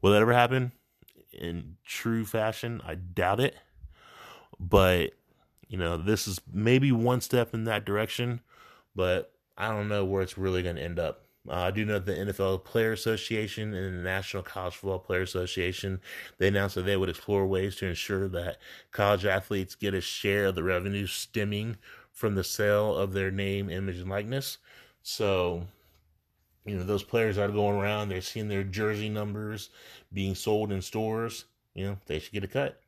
Will 0.00 0.12
that 0.12 0.22
ever 0.22 0.32
happen 0.32 0.72
in 1.32 1.76
true 1.84 2.24
fashion? 2.24 2.80
I 2.86 2.94
doubt 2.94 3.40
it. 3.40 3.56
But, 4.58 5.12
you 5.68 5.78
know, 5.78 5.96
this 5.96 6.26
is 6.26 6.40
maybe 6.52 6.90
one 6.90 7.20
step 7.20 7.54
in 7.54 7.64
that 7.64 7.84
direction, 7.84 8.40
but 8.94 9.32
I 9.56 9.68
don't 9.68 9.88
know 9.88 10.04
where 10.04 10.22
it's 10.22 10.38
really 10.38 10.62
going 10.62 10.76
to 10.76 10.82
end 10.82 10.98
up. 10.98 11.24
Uh, 11.48 11.54
I 11.54 11.70
do 11.70 11.84
know 11.84 11.98
the 11.98 12.12
NFL 12.12 12.64
Player 12.64 12.92
Association 12.92 13.72
and 13.72 13.98
the 13.98 14.02
National 14.02 14.42
College 14.42 14.74
Football 14.74 14.98
Player 14.98 15.22
Association 15.22 16.00
they 16.36 16.48
announced 16.48 16.74
that 16.74 16.82
they 16.82 16.96
would 16.96 17.08
explore 17.08 17.46
ways 17.46 17.76
to 17.76 17.86
ensure 17.86 18.28
that 18.28 18.58
college 18.90 19.24
athletes 19.24 19.74
get 19.74 19.94
a 19.94 20.00
share 20.00 20.46
of 20.46 20.56
the 20.56 20.62
revenue 20.62 21.06
stemming 21.06 21.76
from 22.12 22.34
the 22.34 22.44
sale 22.44 22.94
of 22.94 23.12
their 23.12 23.30
name, 23.30 23.70
image, 23.70 23.98
and 23.98 24.10
likeness. 24.10 24.58
So, 25.02 25.66
you 26.64 26.76
know, 26.76 26.84
those 26.84 27.02
players 27.02 27.38
are 27.38 27.48
going 27.48 27.76
around, 27.76 28.08
they're 28.08 28.20
seeing 28.20 28.48
their 28.48 28.64
jersey 28.64 29.08
numbers 29.08 29.70
being 30.12 30.34
sold 30.34 30.70
in 30.70 30.82
stores, 30.82 31.46
you 31.74 31.86
know, 31.86 31.96
they 32.06 32.18
should 32.18 32.32
get 32.32 32.44
a 32.44 32.48
cut. 32.48 32.80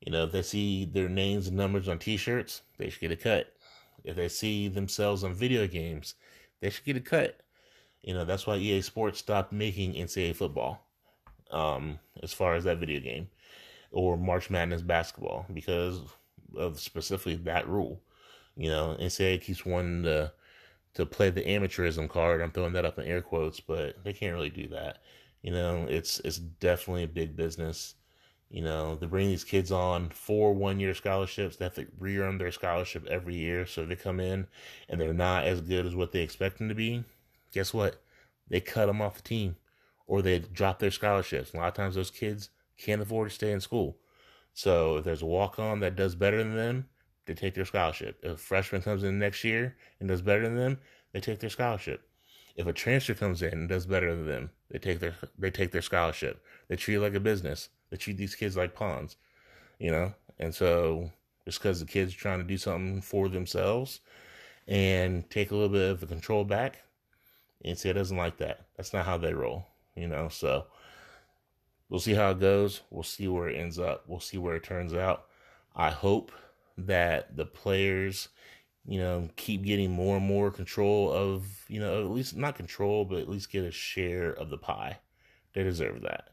You 0.00 0.12
know, 0.12 0.24
if 0.24 0.32
they 0.32 0.42
see 0.42 0.84
their 0.84 1.08
names 1.08 1.48
and 1.48 1.56
numbers 1.56 1.88
on 1.88 1.98
t 1.98 2.16
shirts, 2.16 2.62
they 2.76 2.90
should 2.90 3.00
get 3.00 3.12
a 3.12 3.16
cut. 3.16 3.52
If 4.04 4.16
they 4.16 4.28
see 4.28 4.68
themselves 4.68 5.24
on 5.24 5.34
video 5.34 5.66
games, 5.66 6.14
they 6.60 6.70
should 6.70 6.84
get 6.84 6.96
a 6.96 7.00
cut. 7.00 7.40
You 8.02 8.14
know, 8.14 8.24
that's 8.24 8.46
why 8.46 8.56
EA 8.56 8.80
Sports 8.82 9.18
stopped 9.18 9.52
making 9.52 9.94
NCAA 9.94 10.36
football, 10.36 10.86
um, 11.50 11.98
as 12.22 12.32
far 12.32 12.54
as 12.54 12.64
that 12.64 12.78
video 12.78 13.00
game, 13.00 13.28
or 13.90 14.16
March 14.16 14.50
Madness 14.50 14.82
basketball, 14.82 15.46
because 15.52 16.00
of 16.56 16.78
specifically 16.78 17.36
that 17.36 17.68
rule. 17.68 18.00
You 18.56 18.70
know, 18.70 18.96
NCAA 19.00 19.42
keeps 19.42 19.66
wanting 19.66 20.04
to 20.04 20.32
to 20.94 21.06
play 21.06 21.30
the 21.30 21.42
amateurism 21.42 22.08
card. 22.08 22.40
I'm 22.40 22.50
throwing 22.50 22.72
that 22.72 22.84
up 22.84 22.98
in 22.98 23.06
air 23.06 23.22
quotes, 23.22 23.60
but 23.60 24.02
they 24.04 24.12
can't 24.12 24.34
really 24.34 24.50
do 24.50 24.68
that. 24.68 24.98
You 25.42 25.52
know, 25.52 25.86
it's 25.88 26.20
it's 26.20 26.38
definitely 26.38 27.04
a 27.04 27.08
big 27.08 27.36
business. 27.36 27.94
You 28.50 28.62
know, 28.62 28.96
they 28.96 29.06
bring 29.06 29.28
these 29.28 29.44
kids 29.44 29.70
on 29.70 30.08
for 30.10 30.54
one 30.54 30.80
year 30.80 30.94
scholarships. 30.94 31.56
They 31.56 31.66
have 31.66 31.74
to 31.74 31.86
re 31.98 32.18
earn 32.18 32.38
their 32.38 32.50
scholarship 32.50 33.06
every 33.06 33.36
year. 33.36 33.66
So 33.66 33.84
they 33.84 33.96
come 33.96 34.20
in 34.20 34.46
and 34.88 35.00
they're 35.00 35.12
not 35.12 35.44
as 35.44 35.60
good 35.60 35.86
as 35.86 35.94
what 35.94 36.12
they 36.12 36.22
expect 36.22 36.58
them 36.58 36.68
to 36.68 36.74
be. 36.74 37.04
Guess 37.52 37.74
what? 37.74 38.02
They 38.48 38.60
cut 38.60 38.86
them 38.86 39.02
off 39.02 39.16
the 39.16 39.22
team 39.22 39.56
or 40.06 40.22
they 40.22 40.38
drop 40.38 40.78
their 40.78 40.90
scholarships. 40.90 41.52
A 41.52 41.58
lot 41.58 41.68
of 41.68 41.74
times 41.74 41.94
those 41.94 42.10
kids 42.10 42.50
can't 42.78 43.02
afford 43.02 43.28
to 43.28 43.34
stay 43.34 43.52
in 43.52 43.60
school. 43.60 43.98
So 44.54 44.96
if 44.96 45.04
there's 45.04 45.22
a 45.22 45.26
walk 45.26 45.58
on 45.58 45.80
that 45.80 45.94
does 45.94 46.14
better 46.14 46.38
than 46.38 46.56
them, 46.56 46.88
they 47.28 47.34
take 47.34 47.54
their 47.54 47.66
scholarship. 47.66 48.18
If 48.22 48.32
a 48.32 48.36
freshman 48.36 48.80
comes 48.80 49.04
in 49.04 49.18
next 49.18 49.44
year 49.44 49.76
and 50.00 50.08
does 50.08 50.22
better 50.22 50.42
than 50.42 50.56
them, 50.56 50.78
they 51.12 51.20
take 51.20 51.40
their 51.40 51.50
scholarship. 51.50 52.08
If 52.56 52.66
a 52.66 52.72
transfer 52.72 53.12
comes 53.12 53.42
in 53.42 53.52
and 53.52 53.68
does 53.68 53.84
better 53.86 54.16
than 54.16 54.26
them, 54.26 54.50
they 54.70 54.78
take 54.78 54.98
their 54.98 55.14
they 55.38 55.50
take 55.50 55.70
their 55.70 55.82
scholarship. 55.82 56.42
They 56.68 56.76
treat 56.76 56.96
it 56.96 57.00
like 57.00 57.14
a 57.14 57.20
business. 57.20 57.68
They 57.90 57.98
treat 57.98 58.16
these 58.16 58.34
kids 58.34 58.56
like 58.56 58.74
pawns, 58.74 59.16
you 59.78 59.90
know. 59.90 60.14
And 60.38 60.54
so 60.54 61.12
just 61.44 61.60
because 61.60 61.80
the 61.80 61.86
kids 61.86 62.14
are 62.14 62.18
trying 62.18 62.38
to 62.38 62.44
do 62.44 62.56
something 62.56 63.02
for 63.02 63.28
themselves 63.28 64.00
and 64.66 65.28
take 65.28 65.50
a 65.50 65.54
little 65.54 65.68
bit 65.68 65.90
of 65.90 66.00
the 66.00 66.06
control 66.06 66.44
back, 66.44 66.78
NCAA 67.64 67.94
doesn't 67.94 68.16
like 68.16 68.38
that. 68.38 68.66
That's 68.76 68.94
not 68.94 69.04
how 69.04 69.18
they 69.18 69.34
roll, 69.34 69.66
you 69.94 70.08
know. 70.08 70.28
So 70.30 70.64
we'll 71.90 72.00
see 72.00 72.14
how 72.14 72.30
it 72.30 72.40
goes. 72.40 72.80
We'll 72.90 73.02
see 73.02 73.28
where 73.28 73.48
it 73.48 73.56
ends 73.56 73.78
up. 73.78 74.04
We'll 74.06 74.18
see 74.18 74.38
where 74.38 74.56
it 74.56 74.64
turns 74.64 74.94
out. 74.94 75.26
I 75.76 75.90
hope 75.90 76.32
that 76.86 77.36
the 77.36 77.44
players, 77.46 78.28
you 78.86 78.98
know, 79.00 79.28
keep 79.36 79.64
getting 79.64 79.90
more 79.90 80.16
and 80.16 80.26
more 80.26 80.50
control 80.50 81.12
of, 81.12 81.64
you 81.68 81.80
know, 81.80 82.00
at 82.00 82.10
least 82.10 82.36
not 82.36 82.56
control, 82.56 83.04
but 83.04 83.18
at 83.18 83.28
least 83.28 83.50
get 83.52 83.64
a 83.64 83.70
share 83.70 84.30
of 84.32 84.50
the 84.50 84.58
pie. 84.58 84.98
They 85.54 85.62
deserve 85.62 86.02
that. 86.02 86.30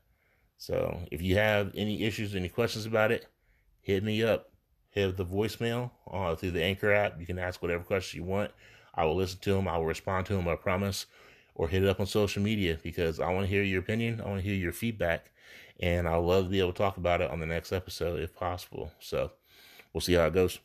So 0.58 1.02
if 1.12 1.22
you 1.22 1.36
have 1.38 1.72
any 1.76 2.04
issues, 2.04 2.36
any 2.36 2.50
questions 2.50 2.86
about 2.86 3.12
it, 3.12 3.28
hit 3.82 4.04
me 4.04 4.24
up. 4.24 4.52
Hit 4.92 5.18
the 5.18 5.26
voicemail 5.26 5.92
uh, 6.10 6.36
through 6.36 6.52
the 6.52 6.64
Anchor 6.64 6.94
app. 6.94 7.20
You 7.20 7.26
can 7.26 7.38
ask 7.38 7.62
whatever 7.62 7.84
questions 7.84 8.16
you 8.16 8.24
want. 8.24 8.52
I 8.94 9.04
will 9.04 9.16
listen 9.18 9.40
to 9.42 9.54
them. 9.54 9.68
I 9.68 9.78
will 9.78 9.86
respond 9.86 10.26
to 10.28 10.34
them. 10.36 10.48
I 10.48 10.56
promise. 10.56 11.06
or 11.56 11.68
hit 11.70 11.84
it 11.84 11.90
up 11.90 12.00
on 12.00 12.06
social 12.06 12.42
media 12.44 12.78
because 12.84 13.20
I 13.20 13.30
want 13.34 13.46
to 13.46 13.50
hear 13.50 13.64
your 13.64 13.80
opinion. 13.80 14.22
I 14.22 14.28
want 14.30 14.42
to 14.42 14.48
hear 14.48 14.56
your 14.56 14.74
feedback. 14.74 15.32
And 15.80 16.08
I'd 16.08 16.18
love 16.18 16.46
to 16.46 16.50
be 16.50 16.60
able 16.60 16.74
to 16.74 16.78
talk 16.78 16.98
about 16.98 17.22
it 17.22 17.32
on 17.32 17.40
the 17.40 17.46
next 17.46 17.72
episode 17.72 18.20
if 18.20 18.34
possible. 18.34 18.92
So 19.00 19.32
we'll 19.96 20.02
see 20.02 20.14
how 20.14 20.26
it 20.26 20.34
goes. 20.34 20.60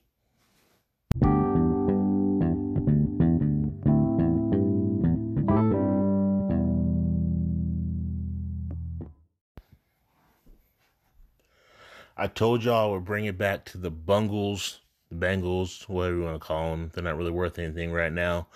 I 12.17 12.27
told 12.27 12.65
y'all 12.65 12.91
we're 12.91 12.99
bringing 12.99 13.29
it 13.29 13.39
back 13.39 13.65
to 13.67 13.79
the 13.79 13.91
Bungles, 13.91 14.81
the 15.11 15.15
Bengals, 15.15 15.89
whatever 15.89 16.17
you 16.17 16.23
want 16.25 16.35
to 16.35 16.47
call 16.47 16.73
them. 16.73 16.91
They're 16.93 17.05
not 17.05 17.17
really 17.17 17.31
worth 17.31 17.59
anything 17.61 17.93
right 17.93 18.13
now. 18.13 18.49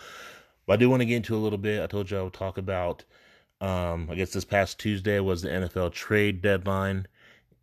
But 0.66 0.74
I 0.74 0.76
do 0.78 0.90
want 0.90 1.02
to 1.02 1.06
get 1.06 1.16
into 1.16 1.36
a 1.36 1.38
little 1.38 1.56
bit. 1.56 1.82
I 1.82 1.86
told 1.86 2.10
you 2.10 2.18
I 2.18 2.22
would 2.22 2.32
talk 2.32 2.58
about, 2.58 3.04
um, 3.60 4.08
I 4.10 4.16
guess 4.16 4.32
this 4.32 4.44
past 4.44 4.80
Tuesday 4.80 5.20
was 5.20 5.42
the 5.42 5.50
NFL 5.50 5.92
trade 5.92 6.42
deadline. 6.42 7.06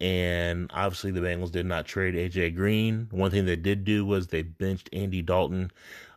And 0.02 0.72
obviously, 0.74 1.12
the 1.12 1.22
Bengals 1.22 1.52
did 1.52 1.68
not 1.68 1.86
trade 1.86 2.16
AJ 2.16 2.56
Green. 2.56 3.08
One 3.12 3.30
thing 3.30 3.46
they 3.46 3.56
did 3.56 3.86
do 3.86 4.04
was 4.04 4.28
they 4.28 4.42
benched 4.42 4.90
Andy 4.92 5.22
Dalton. 5.22 5.72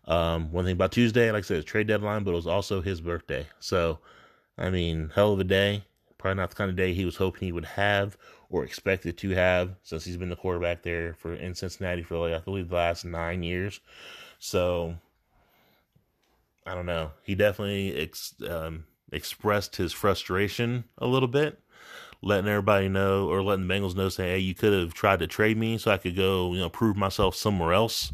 Um, 0.06 0.50
one 0.52 0.64
thing 0.64 0.72
about 0.72 0.90
Tuesday, 0.90 1.30
like 1.30 1.44
I 1.44 1.46
said, 1.46 1.66
trade 1.66 1.86
deadline, 1.86 2.24
but 2.24 2.30
it 2.32 2.36
was 2.36 2.46
also 2.46 2.80
his 2.80 3.02
birthday. 3.02 3.46
So, 3.60 3.98
I 4.56 4.70
mean, 4.70 5.12
hell 5.14 5.34
of 5.34 5.40
a 5.40 5.44
day. 5.44 5.84
Probably 6.16 6.40
not 6.40 6.48
the 6.48 6.56
kind 6.56 6.70
of 6.70 6.76
day 6.76 6.94
he 6.94 7.04
was 7.04 7.16
hoping 7.16 7.42
he 7.42 7.52
would 7.52 7.66
have 7.66 8.16
or 8.48 8.64
expected 8.64 9.18
to 9.18 9.30
have 9.30 9.74
since 9.82 10.04
he's 10.04 10.16
been 10.16 10.30
the 10.30 10.36
quarterback 10.36 10.82
there 10.82 11.14
for 11.14 11.34
in 11.34 11.54
Cincinnati 11.54 12.02
for 12.02 12.16
like 12.16 12.32
I 12.32 12.38
believe 12.38 12.70
the 12.70 12.76
last 12.76 13.04
nine 13.04 13.42
years. 13.42 13.80
So 14.38 14.94
I 16.66 16.74
don't 16.74 16.86
know. 16.86 17.10
He 17.22 17.34
definitely 17.34 17.94
ex, 17.96 18.34
um, 18.48 18.84
expressed 19.12 19.76
his 19.76 19.92
frustration 19.92 20.84
a 20.96 21.06
little 21.06 21.28
bit, 21.28 21.60
letting 22.24 22.48
everybody 22.48 22.88
know 22.88 23.28
or 23.28 23.42
letting 23.42 23.68
the 23.68 23.74
Bengals 23.74 23.94
know, 23.94 24.08
say, 24.08 24.30
"Hey, 24.30 24.38
you 24.38 24.54
could 24.54 24.72
have 24.72 24.94
tried 24.94 25.20
to 25.20 25.26
trade 25.26 25.56
me 25.56 25.78
so 25.78 25.90
I 25.90 25.98
could 25.98 26.16
go, 26.16 26.52
you 26.52 26.58
know, 26.58 26.68
prove 26.68 26.96
myself 26.96 27.34
somewhere 27.36 27.72
else." 27.72 28.12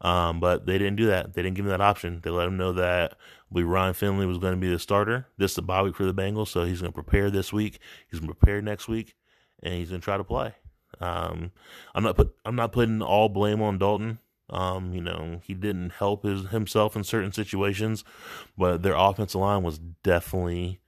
Um, 0.00 0.40
but 0.40 0.64
they 0.64 0.78
didn't 0.78 0.96
do 0.96 1.06
that. 1.06 1.34
They 1.34 1.42
didn't 1.42 1.56
give 1.56 1.66
him 1.66 1.70
that 1.70 1.80
option. 1.80 2.20
They 2.22 2.30
let 2.30 2.48
him 2.48 2.56
know 2.56 2.72
that 2.72 3.18
we 3.50 3.62
Ryan 3.62 3.92
Finley 3.94 4.26
was 4.26 4.38
going 4.38 4.54
to 4.54 4.60
be 4.60 4.70
the 4.70 4.78
starter. 4.78 5.26
This 5.36 5.52
is 5.52 5.58
a 5.58 5.62
bye 5.62 5.82
week 5.82 5.96
for 5.96 6.04
the 6.04 6.14
Bengals, 6.14 6.48
so 6.48 6.64
he's 6.64 6.80
going 6.80 6.92
to 6.92 7.02
prepare 7.02 7.30
this 7.30 7.52
week. 7.52 7.80
He's 8.08 8.20
going 8.20 8.30
to 8.30 8.34
prepare 8.34 8.62
next 8.62 8.88
week, 8.88 9.14
and 9.62 9.74
he's 9.74 9.90
going 9.90 10.00
to 10.00 10.04
try 10.04 10.16
to 10.16 10.24
play. 10.24 10.54
Um, 11.00 11.50
I'm 11.94 12.04
not 12.04 12.16
put. 12.16 12.34
I'm 12.44 12.56
not 12.56 12.72
putting 12.72 13.02
all 13.02 13.28
blame 13.28 13.60
on 13.60 13.78
Dalton. 13.78 14.18
Um, 14.50 14.92
you 14.92 15.00
know, 15.00 15.40
he 15.44 15.54
didn't 15.54 15.90
help 15.90 16.24
his 16.24 16.48
himself 16.48 16.96
in 16.96 17.04
certain 17.04 17.32
situations, 17.32 18.04
but 18.58 18.82
their 18.82 18.94
offensive 18.94 19.40
line 19.40 19.62
was 19.62 19.78
definitely, 19.78 20.80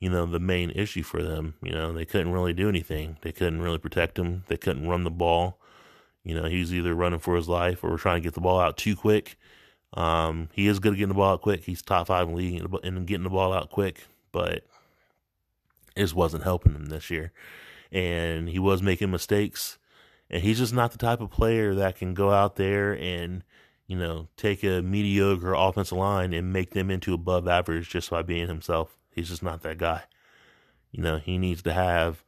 you 0.00 0.08
know, 0.08 0.26
the 0.26 0.40
main 0.40 0.70
issue 0.70 1.02
for 1.02 1.22
them. 1.22 1.54
You 1.62 1.72
know, 1.72 1.92
they 1.92 2.04
couldn't 2.04 2.32
really 2.32 2.52
do 2.52 2.68
anything. 2.68 3.16
They 3.22 3.32
couldn't 3.32 3.60
really 3.60 3.78
protect 3.78 4.18
him. 4.18 4.44
They 4.48 4.56
couldn't 4.56 4.88
run 4.88 5.04
the 5.04 5.10
ball. 5.10 5.58
You 6.24 6.34
know, 6.34 6.44
he 6.44 6.60
was 6.60 6.72
either 6.72 6.94
running 6.94 7.20
for 7.20 7.36
his 7.36 7.48
life 7.48 7.82
or 7.82 7.96
trying 7.96 8.20
to 8.20 8.26
get 8.26 8.34
the 8.34 8.40
ball 8.40 8.60
out 8.60 8.76
too 8.76 8.94
quick. 8.94 9.38
Um, 9.94 10.50
he 10.52 10.66
is 10.66 10.78
good 10.78 10.92
at 10.92 10.96
getting 10.96 11.08
the 11.08 11.14
ball 11.14 11.32
out 11.32 11.42
quick. 11.42 11.64
He's 11.64 11.82
top 11.82 12.08
five 12.08 12.28
in 12.28 12.34
the 12.34 12.36
league 12.36 12.74
in 12.82 13.04
getting 13.06 13.24
the 13.24 13.30
ball 13.30 13.52
out 13.52 13.70
quick, 13.70 14.06
but 14.32 14.52
it 14.52 14.66
just 15.96 16.14
wasn't 16.14 16.44
helping 16.44 16.74
him 16.74 16.86
this 16.86 17.10
year. 17.10 17.32
And 17.90 18.48
he 18.48 18.58
was 18.58 18.82
making 18.82 19.10
mistakes. 19.10 19.78
And 20.30 20.42
he's 20.42 20.58
just 20.58 20.74
not 20.74 20.92
the 20.92 20.98
type 20.98 21.20
of 21.22 21.30
player 21.30 21.74
that 21.74 21.96
can 21.96 22.12
go 22.12 22.30
out 22.30 22.56
there 22.56 22.92
and, 22.92 23.42
you 23.86 23.96
know, 23.96 24.28
take 24.36 24.62
a 24.62 24.82
mediocre 24.82 25.54
offensive 25.54 25.96
line 25.96 26.34
and 26.34 26.52
make 26.52 26.72
them 26.72 26.90
into 26.90 27.14
above 27.14 27.48
average 27.48 27.88
just 27.88 28.10
by 28.10 28.20
being 28.20 28.46
himself. 28.46 28.98
He's 29.18 29.28
just 29.28 29.42
not 29.42 29.62
that 29.62 29.78
guy. 29.78 30.04
You 30.92 31.02
know, 31.02 31.18
he 31.18 31.38
needs 31.38 31.60
to 31.62 31.72
have 31.72 32.22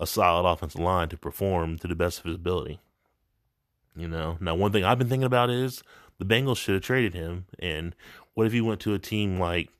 a 0.00 0.06
solid 0.06 0.48
offensive 0.48 0.80
line 0.80 1.08
to 1.10 1.16
perform 1.16 1.78
to 1.78 1.86
the 1.86 1.94
best 1.94 2.18
of 2.18 2.24
his 2.24 2.34
ability. 2.34 2.80
You 3.96 4.08
know, 4.08 4.36
now 4.40 4.56
one 4.56 4.72
thing 4.72 4.84
I've 4.84 4.98
been 4.98 5.08
thinking 5.08 5.24
about 5.24 5.48
is 5.48 5.82
the 6.18 6.24
Bengals 6.24 6.56
should 6.56 6.74
have 6.74 6.82
traded 6.82 7.14
him. 7.14 7.46
And 7.60 7.94
what 8.34 8.46
if 8.46 8.52
he 8.52 8.60
went 8.60 8.80
to 8.80 8.94
a 8.94 8.98
team 8.98 9.38
like, 9.38 9.70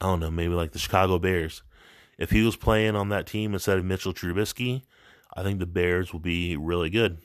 I 0.00 0.06
don't 0.06 0.20
know, 0.20 0.30
maybe 0.30 0.54
like 0.54 0.72
the 0.72 0.78
Chicago 0.80 1.18
Bears? 1.18 1.62
If 2.18 2.30
he 2.30 2.42
was 2.42 2.56
playing 2.56 2.96
on 2.96 3.08
that 3.10 3.26
team 3.26 3.54
instead 3.54 3.78
of 3.78 3.84
Mitchell 3.84 4.12
Trubisky, 4.12 4.82
I 5.34 5.44
think 5.44 5.60
the 5.60 5.66
Bears 5.66 6.12
will 6.12 6.20
be 6.20 6.56
really 6.56 6.90
good. 6.90 7.18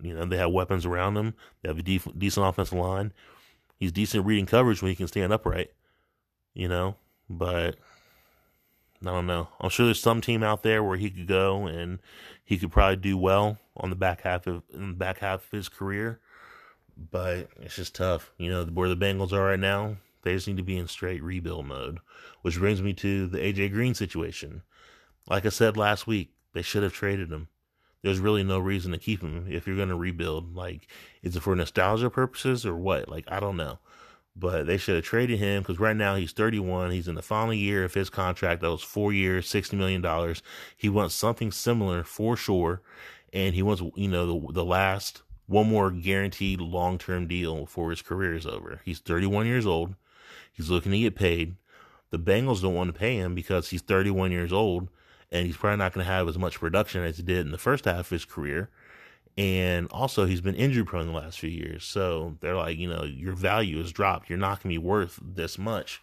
You 0.00 0.14
know, 0.14 0.24
they 0.24 0.38
have 0.38 0.50
weapons 0.50 0.86
around 0.86 1.14
them. 1.14 1.34
They 1.62 1.68
have 1.68 1.78
a 1.78 1.82
def- 1.82 2.08
decent 2.18 2.46
offensive 2.46 2.78
line. 2.78 3.12
He's 3.76 3.92
decent 3.92 4.26
reading 4.26 4.46
coverage 4.46 4.82
when 4.82 4.90
he 4.90 4.96
can 4.96 5.08
stand 5.08 5.32
upright. 5.32 5.70
You 6.54 6.68
know, 6.68 6.96
but 7.28 7.76
I 9.02 9.10
don't 9.10 9.26
know. 9.26 9.48
I'm 9.60 9.70
sure 9.70 9.86
there's 9.86 10.00
some 10.00 10.20
team 10.20 10.42
out 10.42 10.62
there 10.62 10.82
where 10.82 10.96
he 10.96 11.10
could 11.10 11.26
go 11.26 11.66
and 11.66 11.98
he 12.44 12.56
could 12.56 12.70
probably 12.70 12.96
do 12.96 13.16
well 13.16 13.58
on 13.76 13.90
the 13.90 13.96
back 13.96 14.22
half 14.22 14.46
of 14.46 14.62
in 14.72 14.90
the 14.90 14.96
back 14.96 15.18
half 15.18 15.44
of 15.44 15.50
his 15.50 15.68
career. 15.68 16.20
But 17.10 17.48
it's 17.60 17.76
just 17.76 17.94
tough. 17.94 18.32
You 18.38 18.50
know, 18.50 18.64
where 18.66 18.88
the 18.88 18.96
Bengals 18.96 19.32
are 19.32 19.44
right 19.44 19.58
now, 19.58 19.96
they 20.22 20.34
just 20.34 20.46
need 20.46 20.58
to 20.58 20.62
be 20.62 20.76
in 20.76 20.86
straight 20.86 21.22
rebuild 21.22 21.66
mode. 21.66 21.98
Which 22.42 22.58
brings 22.58 22.82
me 22.82 22.92
to 22.94 23.26
the 23.26 23.38
AJ 23.38 23.72
Green 23.72 23.94
situation. 23.94 24.62
Like 25.28 25.46
I 25.46 25.50
said 25.50 25.76
last 25.76 26.06
week, 26.06 26.32
they 26.52 26.62
should 26.62 26.82
have 26.82 26.92
traded 26.92 27.32
him. 27.32 27.48
There's 28.02 28.18
really 28.18 28.42
no 28.42 28.58
reason 28.58 28.92
to 28.92 28.98
keep 28.98 29.22
him 29.22 29.46
if 29.48 29.66
you're 29.66 29.76
going 29.76 29.88
to 29.88 29.96
rebuild. 29.96 30.54
Like, 30.54 30.88
is 31.22 31.36
it 31.36 31.40
for 31.40 31.54
nostalgia 31.54 32.10
purposes 32.10 32.66
or 32.66 32.76
what? 32.76 33.08
Like, 33.08 33.24
I 33.28 33.40
don't 33.40 33.56
know 33.56 33.78
but 34.34 34.66
they 34.66 34.76
should 34.76 34.96
have 34.96 35.04
traded 35.04 35.38
him 35.38 35.62
because 35.62 35.78
right 35.78 35.96
now 35.96 36.16
he's 36.16 36.32
31. 36.32 36.90
He's 36.90 37.08
in 37.08 37.14
the 37.14 37.22
final 37.22 37.54
year 37.54 37.84
of 37.84 37.94
his 37.94 38.10
contract. 38.10 38.62
That 38.62 38.70
was 38.70 38.82
four 38.82 39.12
years, 39.12 39.50
$60 39.50 39.74
million. 39.74 40.34
He 40.76 40.88
wants 40.88 41.14
something 41.14 41.52
similar 41.52 42.02
for 42.02 42.36
sure. 42.36 42.80
And 43.32 43.54
he 43.54 43.62
wants, 43.62 43.82
you 43.94 44.08
know, 44.08 44.26
the, 44.26 44.52
the 44.52 44.64
last 44.64 45.22
one 45.46 45.68
more 45.68 45.90
guaranteed 45.90 46.60
long 46.60 46.98
term 46.98 47.26
deal 47.26 47.60
before 47.60 47.90
his 47.90 48.02
career 48.02 48.34
is 48.34 48.46
over. 48.46 48.80
He's 48.84 49.00
31 49.00 49.46
years 49.46 49.66
old. 49.66 49.94
He's 50.52 50.70
looking 50.70 50.92
to 50.92 50.98
get 50.98 51.14
paid. 51.14 51.56
The 52.10 52.18
Bengals 52.18 52.60
don't 52.60 52.74
want 52.74 52.92
to 52.92 52.98
pay 52.98 53.16
him 53.16 53.34
because 53.34 53.70
he's 53.70 53.80
31 53.82 54.32
years 54.32 54.52
old 54.52 54.88
and 55.30 55.46
he's 55.46 55.56
probably 55.56 55.78
not 55.78 55.94
going 55.94 56.04
to 56.04 56.12
have 56.12 56.28
as 56.28 56.38
much 56.38 56.60
production 56.60 57.02
as 57.02 57.16
he 57.16 57.22
did 57.22 57.46
in 57.46 57.52
the 57.52 57.58
first 57.58 57.86
half 57.86 58.00
of 58.00 58.10
his 58.10 58.26
career. 58.26 58.68
And 59.38 59.88
also, 59.90 60.26
he's 60.26 60.42
been 60.42 60.54
injury 60.54 60.84
prone 60.84 61.06
the 61.06 61.12
last 61.12 61.38
few 61.38 61.50
years. 61.50 61.84
So 61.84 62.36
they're 62.40 62.56
like, 62.56 62.76
you 62.76 62.88
know, 62.88 63.04
your 63.04 63.32
value 63.32 63.78
has 63.78 63.90
dropped. 63.90 64.28
You're 64.28 64.38
not 64.38 64.62
going 64.62 64.74
to 64.74 64.80
be 64.80 64.86
worth 64.86 65.18
this 65.22 65.58
much. 65.58 66.02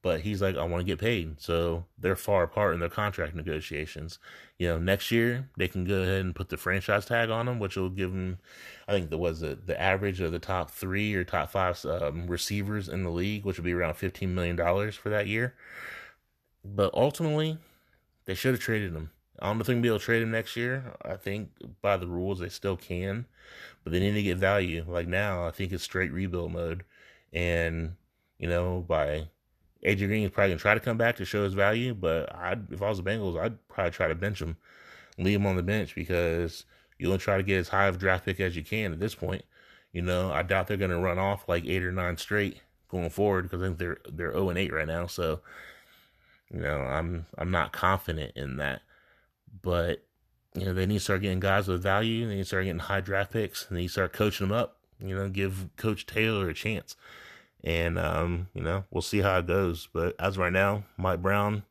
But 0.00 0.20
he's 0.20 0.40
like, 0.40 0.56
I 0.56 0.64
want 0.64 0.80
to 0.80 0.86
get 0.86 1.00
paid. 1.00 1.40
So 1.40 1.84
they're 1.98 2.14
far 2.14 2.44
apart 2.44 2.74
in 2.74 2.80
their 2.80 2.88
contract 2.88 3.34
negotiations. 3.34 4.18
You 4.56 4.68
know, 4.68 4.78
next 4.78 5.10
year 5.10 5.48
they 5.56 5.66
can 5.66 5.84
go 5.84 6.02
ahead 6.02 6.20
and 6.20 6.34
put 6.34 6.50
the 6.50 6.56
franchise 6.56 7.06
tag 7.06 7.30
on 7.30 7.48
him, 7.48 7.58
which 7.58 7.76
will 7.76 7.90
give 7.90 8.12
him, 8.12 8.38
I 8.86 8.92
think, 8.92 9.10
the 9.10 9.18
was 9.18 9.42
it 9.42 9.66
the 9.66 9.80
average 9.80 10.20
of 10.20 10.30
the 10.30 10.38
top 10.38 10.70
three 10.70 11.14
or 11.14 11.24
top 11.24 11.50
five 11.50 11.84
um, 11.84 12.28
receivers 12.28 12.88
in 12.88 13.02
the 13.02 13.10
league, 13.10 13.44
which 13.44 13.56
would 13.56 13.64
be 13.64 13.72
around 13.72 13.94
fifteen 13.94 14.34
million 14.34 14.54
dollars 14.54 14.94
for 14.94 15.08
that 15.08 15.26
year. 15.26 15.54
But 16.64 16.94
ultimately, 16.94 17.58
they 18.26 18.34
should 18.34 18.52
have 18.52 18.60
traded 18.60 18.92
him. 18.92 19.10
I 19.40 19.46
don't 19.46 19.64
they'll 19.64 19.80
be 19.80 19.88
able 19.88 19.98
to 19.98 20.04
trade 20.04 20.22
him 20.22 20.30
next 20.30 20.56
year. 20.56 20.94
I 21.04 21.16
think 21.16 21.50
by 21.80 21.96
the 21.96 22.06
rules 22.06 22.40
they 22.40 22.48
still 22.48 22.76
can, 22.76 23.26
but 23.84 23.92
they 23.92 24.00
need 24.00 24.14
to 24.14 24.22
get 24.22 24.38
value. 24.38 24.84
Like 24.86 25.08
now, 25.08 25.46
I 25.46 25.50
think 25.50 25.72
it's 25.72 25.84
straight 25.84 26.12
rebuild 26.12 26.52
mode, 26.52 26.84
and 27.32 27.94
you 28.38 28.48
know 28.48 28.84
by 28.86 29.28
AJ 29.84 30.06
Green 30.06 30.24
is 30.24 30.30
probably 30.30 30.50
gonna 30.50 30.60
try 30.60 30.74
to 30.74 30.80
come 30.80 30.98
back 30.98 31.16
to 31.16 31.24
show 31.24 31.44
his 31.44 31.54
value. 31.54 31.94
But 31.94 32.34
I, 32.34 32.56
if 32.70 32.82
I 32.82 32.88
was 32.88 32.98
the 32.98 33.08
Bengals, 33.08 33.40
I'd 33.40 33.68
probably 33.68 33.92
try 33.92 34.08
to 34.08 34.14
bench 34.14 34.42
him, 34.42 34.56
leave 35.18 35.38
him 35.40 35.46
on 35.46 35.56
the 35.56 35.62
bench 35.62 35.94
because 35.94 36.64
you 36.98 37.08
want 37.08 37.20
to 37.20 37.24
try 37.24 37.36
to 37.36 37.42
get 37.42 37.58
as 37.58 37.68
high 37.68 37.86
of 37.86 37.96
a 37.96 37.98
draft 37.98 38.24
pick 38.24 38.40
as 38.40 38.56
you 38.56 38.64
can 38.64 38.92
at 38.92 39.00
this 39.00 39.14
point. 39.14 39.44
You 39.92 40.02
know, 40.02 40.32
I 40.32 40.42
doubt 40.42 40.66
they're 40.66 40.76
gonna 40.76 40.98
run 40.98 41.18
off 41.18 41.48
like 41.48 41.64
eight 41.64 41.84
or 41.84 41.92
nine 41.92 42.16
straight 42.16 42.60
going 42.88 43.10
forward 43.10 43.42
because 43.42 43.62
I 43.62 43.66
think 43.66 43.78
they're 43.78 43.98
they're 44.10 44.32
zero 44.32 44.46
oh 44.46 44.48
and 44.50 44.58
eight 44.58 44.72
right 44.72 44.86
now. 44.86 45.06
So, 45.06 45.40
you 46.52 46.60
know, 46.60 46.78
I'm 46.78 47.26
I'm 47.36 47.50
not 47.50 47.72
confident 47.72 48.32
in 48.36 48.56
that. 48.56 48.82
But 49.62 50.04
you 50.54 50.64
know, 50.64 50.74
they 50.74 50.86
need 50.86 50.98
to 50.98 51.00
start 51.00 51.22
getting 51.22 51.40
guys 51.40 51.68
with 51.68 51.82
value. 51.82 52.26
They 52.26 52.34
need 52.34 52.42
to 52.42 52.46
start 52.46 52.64
getting 52.64 52.80
high 52.80 53.00
draft 53.00 53.32
picks. 53.32 53.68
And 53.68 53.78
they 53.78 53.86
start 53.86 54.12
coaching 54.12 54.48
them 54.48 54.56
up. 54.56 54.76
You 55.00 55.14
know, 55.14 55.28
give 55.28 55.68
Coach 55.76 56.06
Taylor 56.06 56.48
a 56.48 56.54
chance. 56.54 56.96
And 57.62 57.98
um, 57.98 58.48
you 58.54 58.62
know, 58.62 58.84
we'll 58.90 59.02
see 59.02 59.20
how 59.20 59.38
it 59.38 59.46
goes. 59.46 59.88
But 59.92 60.16
as 60.18 60.38
right 60.38 60.52
now, 60.52 60.84
Mike 60.96 61.22
Brown, 61.22 61.64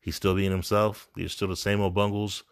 he's 0.00 0.16
still 0.16 0.34
being 0.34 0.50
himself. 0.50 1.08
These 1.14 1.26
are 1.26 1.30
still 1.30 1.48
the 1.48 1.56
same 1.56 1.80
old 1.80 1.94
bungles. 1.94 2.44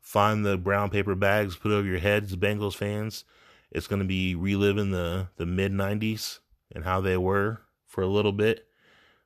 Find 0.00 0.44
the 0.44 0.56
brown 0.56 0.88
paper 0.88 1.14
bags, 1.14 1.56
put 1.56 1.72
over 1.72 1.86
your 1.86 1.98
heads, 1.98 2.34
Bengals 2.36 2.74
fans. 2.74 3.24
It's 3.70 3.86
going 3.86 4.00
to 4.00 4.08
be 4.08 4.34
reliving 4.34 4.90
the 4.90 5.28
the 5.36 5.44
mid 5.44 5.72
'90s 5.72 6.38
and 6.74 6.84
how 6.84 7.00
they 7.00 7.16
were 7.16 7.60
for 7.86 8.02
a 8.02 8.06
little 8.06 8.32
bit. 8.32 8.66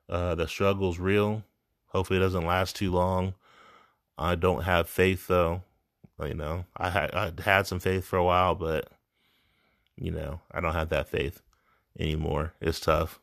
Uh, 0.08 0.34
the 0.34 0.48
struggle's 0.48 0.98
real. 0.98 1.44
Hopefully, 1.88 2.18
it 2.18 2.22
doesn't 2.22 2.46
last 2.46 2.74
too 2.74 2.90
long. 2.90 3.34
I 4.22 4.34
don't 4.34 4.62
have 4.62 4.88
faith 4.88 5.26
though. 5.26 5.62
You 6.22 6.34
know, 6.34 6.66
I 6.76 6.90
had 6.90 7.14
I 7.14 7.32
had 7.42 7.66
some 7.66 7.80
faith 7.80 8.04
for 8.04 8.16
a 8.16 8.24
while, 8.24 8.54
but 8.54 8.88
you 9.96 10.10
know, 10.10 10.40
I 10.50 10.60
don't 10.60 10.72
have 10.74 10.90
that 10.90 11.08
faith 11.08 11.42
anymore. 11.98 12.54
It's 12.60 12.80
tough, 12.80 13.18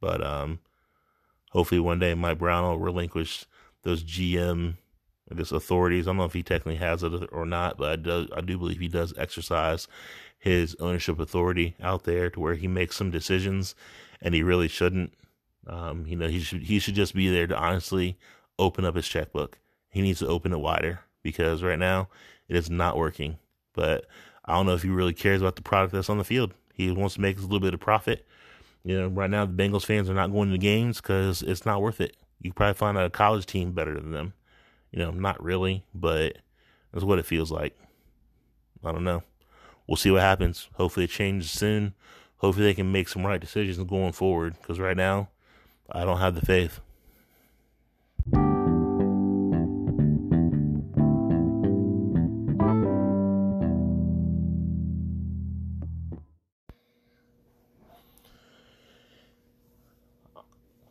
but 0.00 0.24
um, 0.24 0.60
hopefully 1.50 1.80
one 1.80 1.98
day 1.98 2.14
Mike 2.14 2.38
Brown 2.38 2.64
will 2.64 2.78
relinquish 2.78 3.46
those 3.82 4.04
GM, 4.04 4.76
I 5.30 5.34
guess, 5.34 5.52
authorities. 5.52 6.06
I 6.06 6.10
don't 6.10 6.18
know 6.18 6.24
if 6.24 6.32
he 6.32 6.42
technically 6.42 6.76
has 6.76 7.02
it 7.02 7.12
or 7.32 7.46
not, 7.46 7.78
but 7.78 7.90
I 7.90 7.96
do, 7.96 8.28
I 8.34 8.40
do 8.40 8.58
believe 8.58 8.80
he 8.80 8.88
does 8.88 9.14
exercise 9.16 9.88
his 10.38 10.76
ownership 10.80 11.18
authority 11.18 11.74
out 11.82 12.04
there 12.04 12.30
to 12.30 12.40
where 12.40 12.54
he 12.54 12.66
makes 12.66 12.96
some 12.96 13.10
decisions 13.10 13.74
and 14.22 14.34
he 14.34 14.42
really 14.42 14.68
shouldn't. 14.68 15.12
Um, 15.66 16.06
you 16.06 16.16
know, 16.16 16.28
he 16.28 16.40
should, 16.40 16.62
he 16.62 16.78
should 16.78 16.94
just 16.94 17.14
be 17.14 17.28
there 17.28 17.46
to 17.46 17.56
honestly 17.56 18.18
open 18.58 18.84
up 18.84 18.96
his 18.96 19.06
checkbook. 19.06 19.58
He 19.90 20.02
needs 20.02 20.20
to 20.20 20.28
open 20.28 20.52
it 20.52 20.60
wider 20.60 21.00
because 21.22 21.62
right 21.62 21.78
now 21.78 22.08
it 22.48 22.56
is 22.56 22.70
not 22.70 22.96
working. 22.96 23.38
But 23.74 24.06
I 24.44 24.54
don't 24.54 24.66
know 24.66 24.74
if 24.74 24.82
he 24.82 24.88
really 24.88 25.12
cares 25.12 25.42
about 25.42 25.56
the 25.56 25.62
product 25.62 25.92
that's 25.92 26.10
on 26.10 26.18
the 26.18 26.24
field. 26.24 26.54
He 26.72 26.90
wants 26.90 27.16
to 27.16 27.20
make 27.20 27.38
a 27.38 27.42
little 27.42 27.60
bit 27.60 27.74
of 27.74 27.80
profit. 27.80 28.26
You 28.84 28.98
know, 28.98 29.08
right 29.08 29.28
now 29.28 29.44
the 29.44 29.52
Bengals 29.52 29.84
fans 29.84 30.08
are 30.08 30.14
not 30.14 30.32
going 30.32 30.48
to 30.48 30.52
the 30.52 30.58
games 30.58 31.00
because 31.00 31.42
it's 31.42 31.66
not 31.66 31.82
worth 31.82 32.00
it. 32.00 32.16
You 32.40 32.52
probably 32.52 32.74
find 32.74 32.96
a 32.96 33.10
college 33.10 33.46
team 33.46 33.72
better 33.72 33.94
than 33.94 34.12
them. 34.12 34.32
You 34.90 34.98
know, 34.98 35.10
not 35.10 35.42
really, 35.42 35.84
but 35.94 36.38
that's 36.92 37.04
what 37.04 37.18
it 37.18 37.26
feels 37.26 37.52
like. 37.52 37.76
I 38.82 38.92
don't 38.92 39.04
know. 39.04 39.22
We'll 39.86 39.96
see 39.96 40.10
what 40.10 40.22
happens. 40.22 40.68
Hopefully 40.74 41.04
it 41.04 41.10
changes 41.10 41.50
soon. 41.50 41.94
Hopefully 42.38 42.64
they 42.64 42.74
can 42.74 42.90
make 42.90 43.08
some 43.08 43.26
right 43.26 43.40
decisions 43.40 43.76
going 43.86 44.12
forward 44.12 44.54
because 44.60 44.80
right 44.80 44.96
now 44.96 45.28
I 45.90 46.04
don't 46.04 46.18
have 46.18 46.34
the 46.34 46.46
faith. 46.46 46.80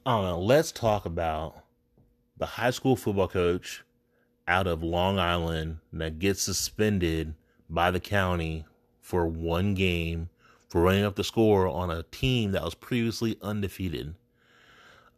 Don't 0.09 0.23
know. 0.23 0.39
Let's 0.39 0.71
talk 0.71 1.05
about 1.05 1.65
the 2.35 2.47
high 2.47 2.71
school 2.71 2.95
football 2.95 3.27
coach 3.27 3.83
out 4.47 4.65
of 4.65 4.81
Long 4.81 5.19
Island 5.19 5.77
that 5.93 6.17
gets 6.17 6.41
suspended 6.41 7.35
by 7.69 7.91
the 7.91 7.99
county 7.99 8.65
for 9.01 9.27
one 9.27 9.75
game 9.75 10.29
for 10.67 10.81
running 10.81 11.03
up 11.03 11.15
the 11.15 11.23
score 11.23 11.67
on 11.67 11.91
a 11.91 12.01
team 12.01 12.53
that 12.53 12.63
was 12.63 12.73
previously 12.73 13.37
undefeated. 13.43 14.15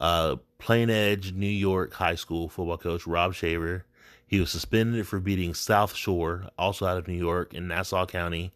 Uh, 0.02 0.36
Plain 0.58 0.90
Edge, 0.90 1.32
New 1.32 1.48
York 1.48 1.94
high 1.94 2.16
school 2.16 2.50
football 2.50 2.78
coach 2.78 3.08
Rob 3.08 3.34
Shaver. 3.34 3.86
He 4.28 4.42
was 4.42 4.52
suspended 4.52 5.08
for 5.08 5.22
beating 5.22 5.54
South 5.54 5.96
Shore, 5.96 6.50
also 6.58 6.86
out 6.86 6.98
of 6.98 7.08
New 7.08 7.14
York, 7.14 7.54
in 7.54 7.70
Nassau 7.70 8.06
County, 8.06 8.52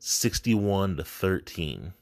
61 0.00 0.96
to 0.96 1.04
13 1.04 1.92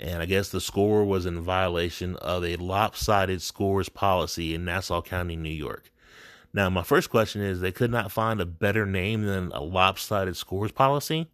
and 0.00 0.22
I 0.22 0.26
guess 0.26 0.48
the 0.48 0.60
score 0.60 1.04
was 1.04 1.26
in 1.26 1.40
violation 1.42 2.16
of 2.16 2.42
a 2.44 2.56
lopsided 2.56 3.42
scores 3.42 3.90
policy 3.90 4.54
in 4.54 4.64
Nassau 4.64 5.02
County, 5.02 5.36
New 5.36 5.50
York. 5.50 5.92
Now, 6.52 6.70
my 6.70 6.82
first 6.82 7.10
question 7.10 7.42
is 7.42 7.60
they 7.60 7.70
could 7.70 7.90
not 7.90 8.10
find 8.10 8.40
a 8.40 8.46
better 8.46 8.86
name 8.86 9.24
than 9.24 9.52
a 9.52 9.60
lopsided 9.60 10.36
scores 10.36 10.72
policy. 10.72 11.28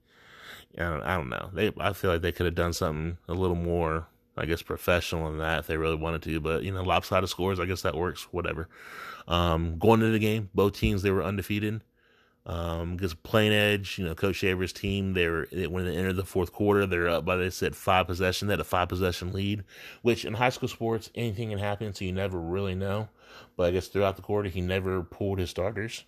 I 0.76 0.83
don't, 0.83 1.02
I 1.02 1.16
don't 1.16 1.31
know. 1.31 1.50
They, 1.52 1.72
I 1.79 1.92
feel 1.92 2.11
like 2.11 2.22
they 2.22 2.33
could 2.33 2.44
have 2.44 2.55
done 2.55 2.72
something 2.72 3.16
a 3.29 3.35
little 3.35 3.57
more, 3.57 4.09
I 4.37 4.44
guess, 4.44 4.61
professional 4.62 5.31
than 5.31 5.38
that 5.38 5.61
if 5.61 5.66
they 5.68 5.76
really 5.76 5.96
wanted 5.96 6.22
to. 6.22 6.40
But 6.40 6.64
you 6.64 6.72
know, 6.72 6.83
lopsided 6.83 7.31
scores, 7.31 7.61
I 7.61 7.64
guess 7.64 7.83
that 7.83 7.94
works. 7.94 8.24
Whatever. 8.33 8.68
Um, 9.29 9.79
going 9.79 10.00
into 10.00 10.12
the 10.12 10.18
game, 10.18 10.50
both 10.55 10.74
teams 10.74 11.02
they 11.02 11.11
were 11.11 11.22
undefeated. 11.22 11.83
Um, 12.46 12.94
because 12.94 13.12
Plain 13.12 13.50
Edge, 13.50 13.98
you 13.98 14.04
know, 14.04 14.14
Coach 14.14 14.37
Shaver's 14.37 14.72
team, 14.72 15.14
they 15.14 15.26
were 15.26 15.48
when 15.50 15.85
they 15.85 15.96
entered 15.96 16.14
the 16.14 16.24
fourth 16.24 16.52
quarter, 16.52 16.87
they're 16.87 17.09
up 17.09 17.24
by 17.24 17.35
they 17.35 17.50
said 17.50 17.74
five 17.74 18.06
possession. 18.06 18.46
They 18.46 18.52
had 18.52 18.61
a 18.61 18.64
five 18.64 18.88
possession 18.88 19.32
lead, 19.32 19.64
which 20.02 20.24
in 20.24 20.35
high 20.35 20.50
school 20.50 20.68
sports 20.68 21.11
anything 21.16 21.50
can 21.50 21.59
happen, 21.59 21.92
so 21.92 22.04
you 22.04 22.12
never 22.12 22.38
really 22.38 22.76
know. 22.76 23.09
But 23.56 23.64
I 23.64 23.70
guess 23.72 23.88
throughout 23.88 24.14
the 24.14 24.22
quarter, 24.22 24.48
he 24.48 24.61
never 24.61 25.02
pulled 25.02 25.40
his 25.40 25.50
starters. 25.50 26.04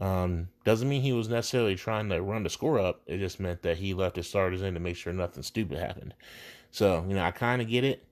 Um, 0.00 0.48
doesn't 0.64 0.88
mean 0.88 1.02
he 1.02 1.12
was 1.12 1.28
necessarily 1.28 1.76
trying 1.76 2.08
to 2.08 2.20
run 2.20 2.42
the 2.42 2.50
score 2.50 2.80
up. 2.80 3.02
It 3.06 3.18
just 3.18 3.38
meant 3.38 3.62
that 3.62 3.78
he 3.78 3.94
left 3.94 4.16
his 4.16 4.28
starters 4.28 4.62
in 4.62 4.74
to 4.74 4.80
make 4.80 4.96
sure 4.96 5.12
nothing 5.12 5.44
stupid 5.44 5.78
happened. 5.78 6.14
So 6.72 7.04
you 7.08 7.14
know, 7.14 7.22
I 7.22 7.30
kind 7.30 7.62
of 7.62 7.68
get 7.68 7.84
it, 7.84 8.04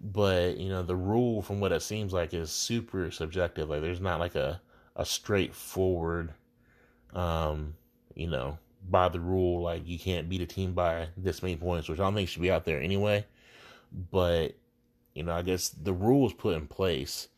but 0.00 0.56
you 0.56 0.70
know, 0.70 0.82
the 0.82 0.96
rule 0.96 1.42
from 1.42 1.60
what 1.60 1.70
it 1.70 1.82
seems 1.82 2.14
like 2.14 2.32
is 2.32 2.50
super 2.50 3.10
subjective. 3.10 3.68
Like 3.68 3.82
there's 3.82 4.00
not 4.00 4.20
like 4.20 4.36
a 4.36 4.62
a 4.96 5.04
straightforward 5.04 6.32
um, 7.14 7.74
you 8.14 8.26
know, 8.26 8.58
by 8.88 9.08
the 9.08 9.20
rule, 9.20 9.62
like 9.62 9.86
you 9.86 9.98
can't 9.98 10.28
beat 10.28 10.42
a 10.42 10.46
team 10.46 10.72
by 10.72 11.08
this 11.16 11.42
many 11.42 11.56
points, 11.56 11.88
which 11.88 11.98
I 11.98 12.02
don't 12.02 12.14
think 12.14 12.28
should 12.28 12.42
be 12.42 12.50
out 12.50 12.64
there 12.64 12.80
anyway. 12.80 13.24
But, 14.10 14.54
you 15.14 15.22
know, 15.22 15.32
I 15.34 15.42
guess 15.42 15.68
the 15.68 15.92
rule 15.92 16.22
was 16.22 16.32
put 16.32 16.56
in 16.56 16.66
place 16.66 17.28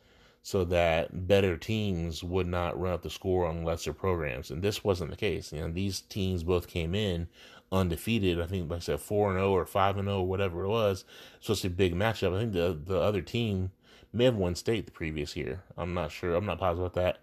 so 0.43 0.65
that 0.65 1.27
better 1.27 1.57
teams 1.57 2.23
would 2.23 2.47
not 2.47 2.79
run 2.79 2.93
up 2.93 3.03
the 3.03 3.11
score 3.11 3.47
on 3.47 3.65
lesser 3.65 3.93
programs. 3.93 4.51
And 4.51 4.63
this 4.63 4.85
wasn't 4.85 5.11
the 5.11 5.17
case. 5.17 5.53
You 5.53 5.61
know, 5.61 5.71
these 5.71 6.01
teams 6.03 6.45
both 6.45 6.69
came 6.69 6.95
in 6.95 7.29
undefeated. 7.73 8.41
I 8.41 8.47
think, 8.47 8.71
like 8.71 8.77
I 8.77 8.81
said, 8.81 9.01
4 9.01 9.31
and 9.31 9.39
0 9.39 9.51
or 9.51 9.67
5 9.67 9.97
and 9.99 10.07
0, 10.07 10.23
whatever 10.23 10.65
it 10.65 10.69
was. 10.69 11.05
So 11.41 11.53
it's 11.53 11.65
a 11.65 11.71
big 11.71 11.95
matchup. 11.95 12.35
I 12.35 12.41
think 12.41 12.53
the, 12.53 12.79
the 12.81 13.01
other 13.01 13.23
team 13.23 13.73
may 14.13 14.25
have 14.25 14.37
won 14.37 14.55
state 14.55 14.87
the 14.87 14.93
previous 14.93 15.37
year. 15.37 15.63
I'm 15.77 15.95
not 15.95 16.13
sure. 16.13 16.35
I'm 16.35 16.47
not 16.47 16.59
positive 16.59 16.87
about 16.87 16.95
that. 16.95 17.19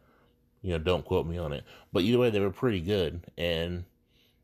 You 0.64 0.72
know, 0.72 0.80
don't 0.80 1.06
quote 1.06 1.28
me 1.28 1.38
on 1.38 1.54
it. 1.54 1.64
But 1.92 2.04
either 2.04 2.18
way, 2.18 2.30
they 2.30 2.40
were 2.40 2.50
pretty 2.50 2.80
good. 2.80 3.22
And, 3.38 3.84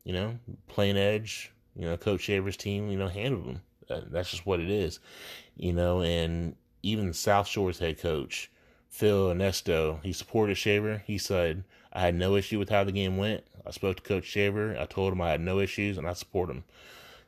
you 0.04 0.14
know, 0.14 0.38
plain 0.68 0.98
edge, 0.98 1.52
you 1.76 1.86
know, 1.86 1.98
Coach 1.98 2.22
Shaver's 2.22 2.58
team, 2.58 2.92
you 2.92 2.98
know, 3.00 3.08
handled 3.08 3.46
them. 3.46 3.62
Uh, 3.90 4.02
that's 4.12 4.30
just 4.30 4.46
what 4.46 4.60
it 4.60 4.70
is. 4.70 5.00
You 5.56 5.74
know, 5.74 6.02
and 6.02 6.56
even 6.84 7.14
South 7.14 7.48
Shore's 7.48 7.80
head 7.80 8.00
coach, 8.00 8.52
Phil 8.90 9.32
Ernesto, 9.32 10.00
he 10.04 10.14
supported 10.14 10.56
Shaver. 10.56 11.04
He 11.08 11.18
said, 11.18 11.64
I 11.94 12.02
had 12.02 12.16
no 12.16 12.36
issue 12.36 12.60
with 12.60 12.70
how 12.70 12.84
the 12.84 12.92
game 12.92 13.18
went. 13.18 13.44
I 13.66 13.72
spoke 13.72 13.98
to 13.98 14.04
Coach 14.04 14.26
Shaver. 14.26 14.78
I 14.78 14.86
told 14.86 15.14
him 15.14 15.22
I 15.22 15.32
had 15.32 15.42
no 15.42 15.60
issues 15.60 15.98
and 15.98 16.08
I 16.08 16.14
support 16.14 16.50
him. 16.50 16.64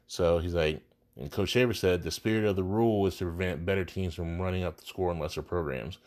So 0.07 0.39
he's 0.39 0.53
like, 0.53 0.81
and 1.17 1.31
Coach 1.31 1.49
Shaver 1.49 1.73
said 1.73 2.03
the 2.03 2.11
spirit 2.11 2.45
of 2.45 2.55
the 2.55 2.63
rule 2.63 3.05
is 3.07 3.17
to 3.17 3.25
prevent 3.25 3.65
better 3.65 3.85
teams 3.85 4.15
from 4.15 4.41
running 4.41 4.63
up 4.63 4.77
the 4.77 4.85
score 4.85 5.11
in 5.11 5.19
lesser 5.19 5.41
programs. 5.41 5.97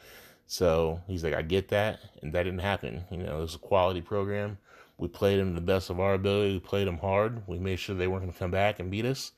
So 0.47 1.01
he's 1.07 1.25
like, 1.25 1.35
I 1.35 1.43
get 1.43 1.69
that, 1.69 2.01
and 2.23 2.33
that 2.33 2.43
didn't 2.45 2.61
happen. 2.61 3.05
You 3.11 3.19
know, 3.19 3.39
it 3.39 3.41
was 3.41 3.55
a 3.55 3.59
quality 3.59 4.01
program. 4.01 4.59
We 4.99 5.09
played 5.09 5.41
them 5.41 5.55
the 5.55 5.61
best 5.61 5.91
of 5.91 5.99
our 5.99 6.15
ability. 6.15 6.55
We 6.55 6.61
played 6.61 6.87
them 6.87 6.99
hard. 6.99 7.43
We 7.47 7.59
made 7.59 7.79
sure 7.79 7.97
they 7.97 8.07
weren't 8.07 8.23
going 8.23 8.33
to 8.33 8.39
come 8.39 8.51
back 8.51 8.79
and 8.79 8.91
beat 8.91 9.05
us. 9.05 9.33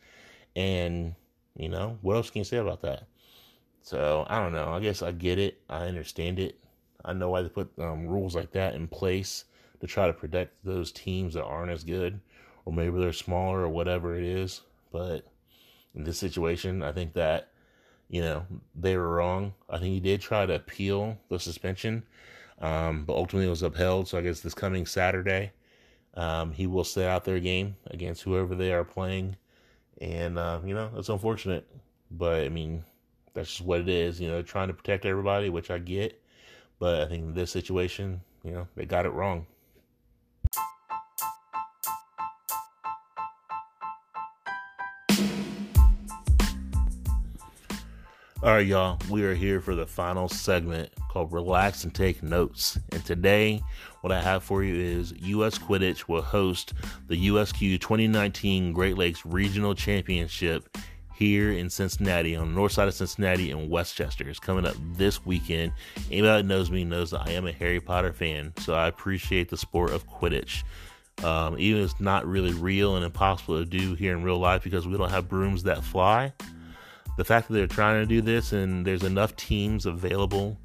And 0.55 1.15
you 1.57 1.69
know, 1.69 1.99
what 2.03 2.17
else 2.17 2.31
can 2.31 2.41
you 2.41 2.45
say 2.45 2.59
about 2.59 2.83
that? 2.83 3.07
So 3.83 4.27
I 4.29 4.41
don't 4.41 4.53
know. 4.53 4.73
I 4.73 4.81
guess 4.81 5.03
I 5.03 5.13
get 5.13 5.39
it. 5.39 5.61
I 5.71 5.87
understand 5.87 6.39
it. 6.39 6.59
I 7.05 7.13
know 7.13 7.31
why 7.31 7.43
they 7.43 7.49
put 7.49 7.71
um, 7.79 8.07
rules 8.07 8.35
like 8.35 8.51
that 8.53 8.75
in 8.75 8.89
place 8.89 9.45
to 9.81 9.87
try 9.87 10.07
to 10.07 10.13
protect 10.13 10.65
those 10.65 10.91
teams 10.91 11.35
that 11.35 11.45
aren't 11.45 11.71
as 11.71 11.85
good, 11.85 12.21
or 12.65 12.73
maybe 12.73 12.99
they're 12.99 13.13
smaller 13.13 13.61
or 13.61 13.69
whatever 13.69 14.17
it 14.19 14.25
is. 14.25 14.63
But 14.91 15.25
in 15.95 16.05
this 16.05 16.19
situation, 16.19 16.83
I 16.83 16.93
think 16.93 17.15
that 17.15 17.51
you 18.09 18.21
know, 18.21 18.47
they 18.75 18.97
were 18.97 19.17
wrong. 19.17 19.55
I 19.69 19.79
think 19.79 19.93
he 19.95 20.01
did 20.01 20.21
try 20.21 20.47
to 20.47 20.55
appeal 20.55 21.19
the 21.29 21.39
suspension, 21.39 22.05
um, 22.61 23.05
but 23.05 23.15
ultimately 23.15 23.47
it 23.47 23.51
was 23.51 23.63
upheld. 23.63 24.09
So 24.09 24.19
I 24.19 24.23
guess 24.23 24.41
this 24.41 24.55
coming 24.55 24.87
Saturday, 24.87 25.53
um, 26.15 26.53
he 26.53 26.67
will 26.67 26.85
sit 26.85 27.07
out 27.07 27.25
their 27.25 27.41
game 27.41 27.77
against 27.89 28.23
whoever 28.23 28.55
they 28.55 28.73
are 28.73 28.85
playing. 28.85 29.37
And, 30.01 30.39
uh, 30.39 30.61
you 30.65 30.75
know, 30.75 30.91
it's 30.97 31.09
unfortunate, 31.09 31.67
but 32.11 32.45
I 32.45 32.49
mean, 32.49 32.85
that's 33.35 33.51
just 33.51 33.63
what 33.63 33.81
it 33.81 33.89
is. 33.89 34.21
You 34.21 34.29
know, 34.29 34.43
trying 34.43 34.69
to 34.69 34.75
protect 34.75 35.05
everybody, 35.05 35.49
which 35.51 35.71
I 35.71 35.79
get. 35.79 36.21
But 36.79 37.03
I 37.03 37.09
think 37.09 37.25
in 37.25 37.35
this 37.35 37.51
situation, 37.51 38.21
you 38.45 38.53
know, 38.53 38.69
they 38.77 38.85
got 38.85 39.07
it 39.07 39.11
wrong. 39.11 39.47
All 48.43 48.51
right, 48.51 48.67
y'all, 48.67 48.99
we 49.09 49.25
are 49.25 49.35
here 49.35 49.63
for 49.63 49.75
the 49.75 49.87
final 49.87 50.29
segment 50.29 50.91
called 51.09 51.33
Relax 51.33 51.85
and 51.85 51.95
Take 51.95 52.23
Notes. 52.23 52.79
And 52.93 53.03
today, 53.03 53.63
what 54.03 54.13
I 54.13 54.21
have 54.21 54.45
for 54.45 54.63
you 54.63 54.75
is 54.75 55.15
U.S. 55.21 55.57
Quidditch 55.57 56.07
will 56.07 56.21
host 56.21 56.75
the 57.09 57.29
USQ 57.29 57.81
2019 57.81 58.75
Great 58.75 58.99
Lakes 58.99 59.25
Regional 59.25 59.75
Championship 59.75 60.77
here 61.15 61.51
in 61.51 61.71
Cincinnati, 61.71 62.37
on 62.37 62.49
the 62.49 62.55
north 62.55 62.73
side 62.73 62.89
of 62.89 62.95
Cincinnati 62.95 63.53
in 63.53 63.71
West 63.71 63.97
Chester. 63.97 64.29
It's 64.29 64.39
coming 64.39 64.67
up 64.67 64.77
this 64.93 65.25
weekend. 65.25 65.73
Anybody 66.13 66.43
that 66.43 66.47
knows 66.47 66.71
me 66.71 66.85
knows 66.85 67.13
that 67.13 67.27
I 67.27 67.31
am 67.31 67.47
a 67.47 67.53
Harry 67.53 67.81
Potter 67.81 68.13
fan, 68.13 68.53
so 68.59 68.75
I 68.75 68.87
appreciate 68.87 69.49
the 69.49 69.57
sport 69.57 69.93
of 69.93 70.07
Quidditch. 70.07 70.63
Um, 71.25 71.59
even 71.59 71.81
if 71.81 71.93
it's 71.93 72.01
not 72.01 72.27
really 72.27 72.53
real 72.53 72.97
and 72.97 73.05
impossible 73.05 73.59
to 73.59 73.65
do 73.65 73.95
here 73.95 74.15
in 74.15 74.23
real 74.23 74.39
life 74.39 74.63
because 74.63 74.87
we 74.87 74.99
don't 74.99 75.09
have 75.09 75.27
brooms 75.27 75.63
that 75.63 75.83
fly 75.83 76.35
the 77.17 77.25
fact 77.25 77.49
that 77.49 77.55
they're 77.55 77.67
trying 77.67 78.03
to 78.03 78.07
do 78.07 78.21
this 78.21 78.53
and 78.53 78.87
there's 78.87 79.03
enough 79.03 79.35
teams 79.37 79.87
available 79.87 80.59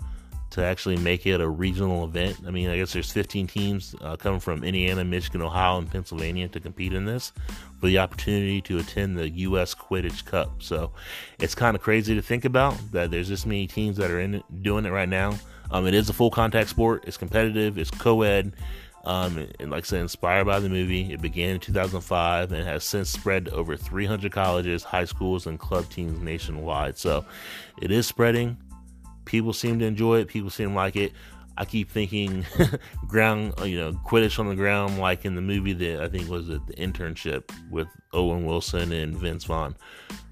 to 0.52 0.64
actually 0.64 0.98
make 0.98 1.26
it 1.26 1.40
a 1.40 1.48
regional 1.48 2.04
event. 2.04 2.38
I 2.46 2.52
mean, 2.52 2.70
I 2.70 2.78
guess 2.78 2.92
there's 2.92 3.10
15 3.10 3.48
teams 3.48 3.96
uh, 4.02 4.18
coming 4.18 4.42
from 4.42 4.64
Indiana, 4.66 5.04
Michigan, 5.06 5.42
Ohio, 5.42 5.78
and 5.78 5.90
Pennsylvania 5.90 6.50
to 6.50 6.60
compete 6.60 6.94
in 6.94 7.06
this 7.06 7.32
for 7.80 7.88
the 7.88 7.98
opportunity 8.00 8.62
to 8.62 8.78
attend 8.80 9.18
the 9.18 9.30
U.S. 9.30 9.74
Quidditch 9.74 10.26
Cup. 10.26 10.62
So 10.62 10.92
it's 11.40 11.56
kind 11.56 11.76
of 11.76 11.82
crazy 11.82 12.16
to 12.16 12.22
think 12.22 12.44
about 12.44 12.76
that 12.92 13.12
there's 13.12 13.30
this 13.30 13.46
many 13.46 13.66
teams 13.66 13.96
that 13.98 14.12
are 14.12 14.20
in 14.20 14.36
it, 14.36 14.44
doing 14.62 14.86
it 14.86 14.92
right 14.92 15.10
now. 15.10 15.40
Um, 15.72 15.88
it 15.88 15.94
is 15.94 16.10
a 16.10 16.14
full 16.14 16.30
contact 16.30 16.70
sport. 16.70 17.06
It's 17.08 17.18
competitive. 17.18 17.78
It's 17.78 17.92
co-ed. 17.92 18.52
Um, 19.04 19.48
and 19.60 19.72
like 19.72 19.86
I 19.86 19.88
said, 19.88 20.02
inspired 20.02 20.46
by 20.46 20.60
the 20.60 20.70
movie, 20.70 21.12
it 21.12 21.22
began 21.22 21.56
in 21.56 21.60
2005 21.60 22.52
and 22.52 22.68
has 22.68 22.84
since 22.84 23.10
spread 23.10 23.46
to 23.46 23.52
over 23.52 23.76
300 23.76 24.32
colleges, 24.32 24.84
high 24.84 25.06
schools, 25.06 25.48
and 25.48 25.60
club 25.60 25.90
teams 25.90 26.20
nationwide. 26.20 26.98
So 26.98 27.26
it 27.82 27.90
is 27.92 28.06
spreading 28.06 28.58
people 29.26 29.54
seem 29.54 29.80
to 29.80 29.86
enjoy 29.86 30.20
it. 30.20 30.28
People 30.28 30.50
seem 30.50 30.70
to 30.70 30.76
like 30.76 30.96
it. 30.96 31.14
I 31.58 31.66
keep 31.66 31.90
thinking 31.90 32.46
ground, 33.08 33.54
uh, 33.60 33.66
you 33.66 33.78
know, 33.78 33.94
Quidditch 33.94 34.40
on 34.40 34.48
the 34.48 34.56
ground, 34.56 35.00
like 35.00 35.26
in 35.26 35.36
the 35.36 35.42
movie 35.42 35.74
that 35.74 36.02
I 36.02 36.08
think 36.08 36.30
was 36.30 36.48
the 36.48 36.60
internship 36.78 37.52
with 37.70 37.88
Owen 38.14 38.46
Wilson 38.46 38.92
and 38.92 39.18
Vince 39.18 39.44
Vaughn. 39.46 39.76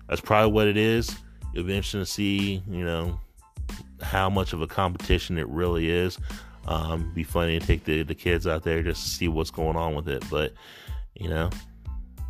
That's 0.08 0.22
probably 0.22 0.52
what 0.52 0.68
it 0.68 0.78
is. 0.78 1.16
It'll 1.54 1.68
be 1.68 1.76
interesting 1.76 2.02
to 2.02 2.06
see, 2.06 2.64
you 2.68 2.84
know, 2.84 3.20
how 4.02 4.30
much 4.30 4.54
of 4.54 4.62
a 4.62 4.68
competition 4.68 5.38
it 5.38 5.48
really 5.48 5.90
is. 5.90 6.18
Um, 6.70 7.12
be 7.16 7.24
funny 7.24 7.60
to 7.60 7.66
take 7.66 7.84
the, 7.84 8.04
the 8.04 8.14
kids 8.14 8.46
out 8.46 8.64
there 8.64 8.84
just 8.84 9.04
to 9.04 9.10
see 9.10 9.28
what's 9.28 9.50
going 9.50 9.76
on 9.76 9.96
with 9.96 10.08
it. 10.08 10.24
But, 10.30 10.54
you 11.16 11.28
know, 11.28 11.50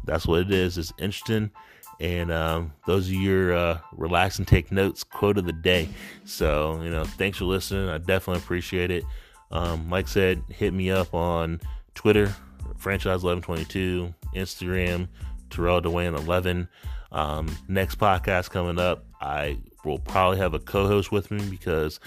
that's 0.05 0.25
what 0.25 0.39
it 0.39 0.51
is. 0.51 0.77
It's 0.77 0.93
interesting. 0.97 1.51
And 1.99 2.31
um, 2.31 2.71
those 2.87 3.09
are 3.09 3.15
your 3.15 3.53
uh, 3.53 3.79
relax 3.91 4.39
and 4.39 4.47
take 4.47 4.71
notes, 4.71 5.03
quote 5.03 5.37
of 5.37 5.45
the 5.45 5.51
day. 5.51 5.89
So, 6.23 6.81
you 6.81 6.89
know, 6.89 7.03
thanks 7.03 7.39
for 7.39 7.45
listening. 7.45 7.89
I 7.89 7.97
definitely 7.97 8.41
appreciate 8.41 8.91
it. 8.91 9.03
Um, 9.51 9.89
Mike 9.89 10.07
said, 10.07 10.41
hit 10.47 10.73
me 10.73 10.89
up 10.89 11.13
on 11.13 11.59
Twitter, 11.93 12.33
franchise1122, 12.79 14.13
Instagram, 14.35 15.09
Terrell 15.49 15.81
Dwayne 15.81 16.17
11. 16.17 16.69
Um, 17.11 17.57
next 17.67 17.99
podcast 17.99 18.51
coming 18.51 18.79
up, 18.79 19.03
I 19.19 19.57
will 19.83 19.99
probably 19.99 20.37
have 20.37 20.53
a 20.53 20.59
co-host 20.59 21.11
with 21.11 21.29
me 21.29 21.43
because 21.49 21.99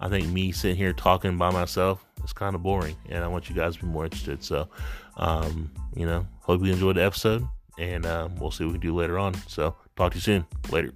I 0.00 0.08
think 0.08 0.28
me 0.28 0.52
sitting 0.52 0.76
here 0.76 0.92
talking 0.92 1.36
by 1.36 1.50
myself 1.50 2.04
is 2.24 2.32
kind 2.32 2.54
of 2.54 2.62
boring, 2.62 2.96
and 3.08 3.22
I 3.22 3.28
want 3.28 3.48
you 3.48 3.54
guys 3.54 3.76
to 3.76 3.82
be 3.82 3.86
more 3.86 4.04
interested. 4.04 4.42
So, 4.42 4.68
um, 5.16 5.70
you 5.94 6.06
know, 6.06 6.26
hope 6.40 6.64
you 6.64 6.72
enjoyed 6.72 6.96
the 6.96 7.04
episode 7.04 7.46
and 7.78 8.04
uh, 8.04 8.28
we'll 8.38 8.50
see 8.50 8.64
what 8.64 8.72
we 8.72 8.78
can 8.78 8.88
do 8.88 8.94
later 8.94 9.18
on. 9.18 9.34
So, 9.46 9.74
talk 9.96 10.12
to 10.12 10.16
you 10.16 10.22
soon. 10.22 10.46
Later. 10.70 10.92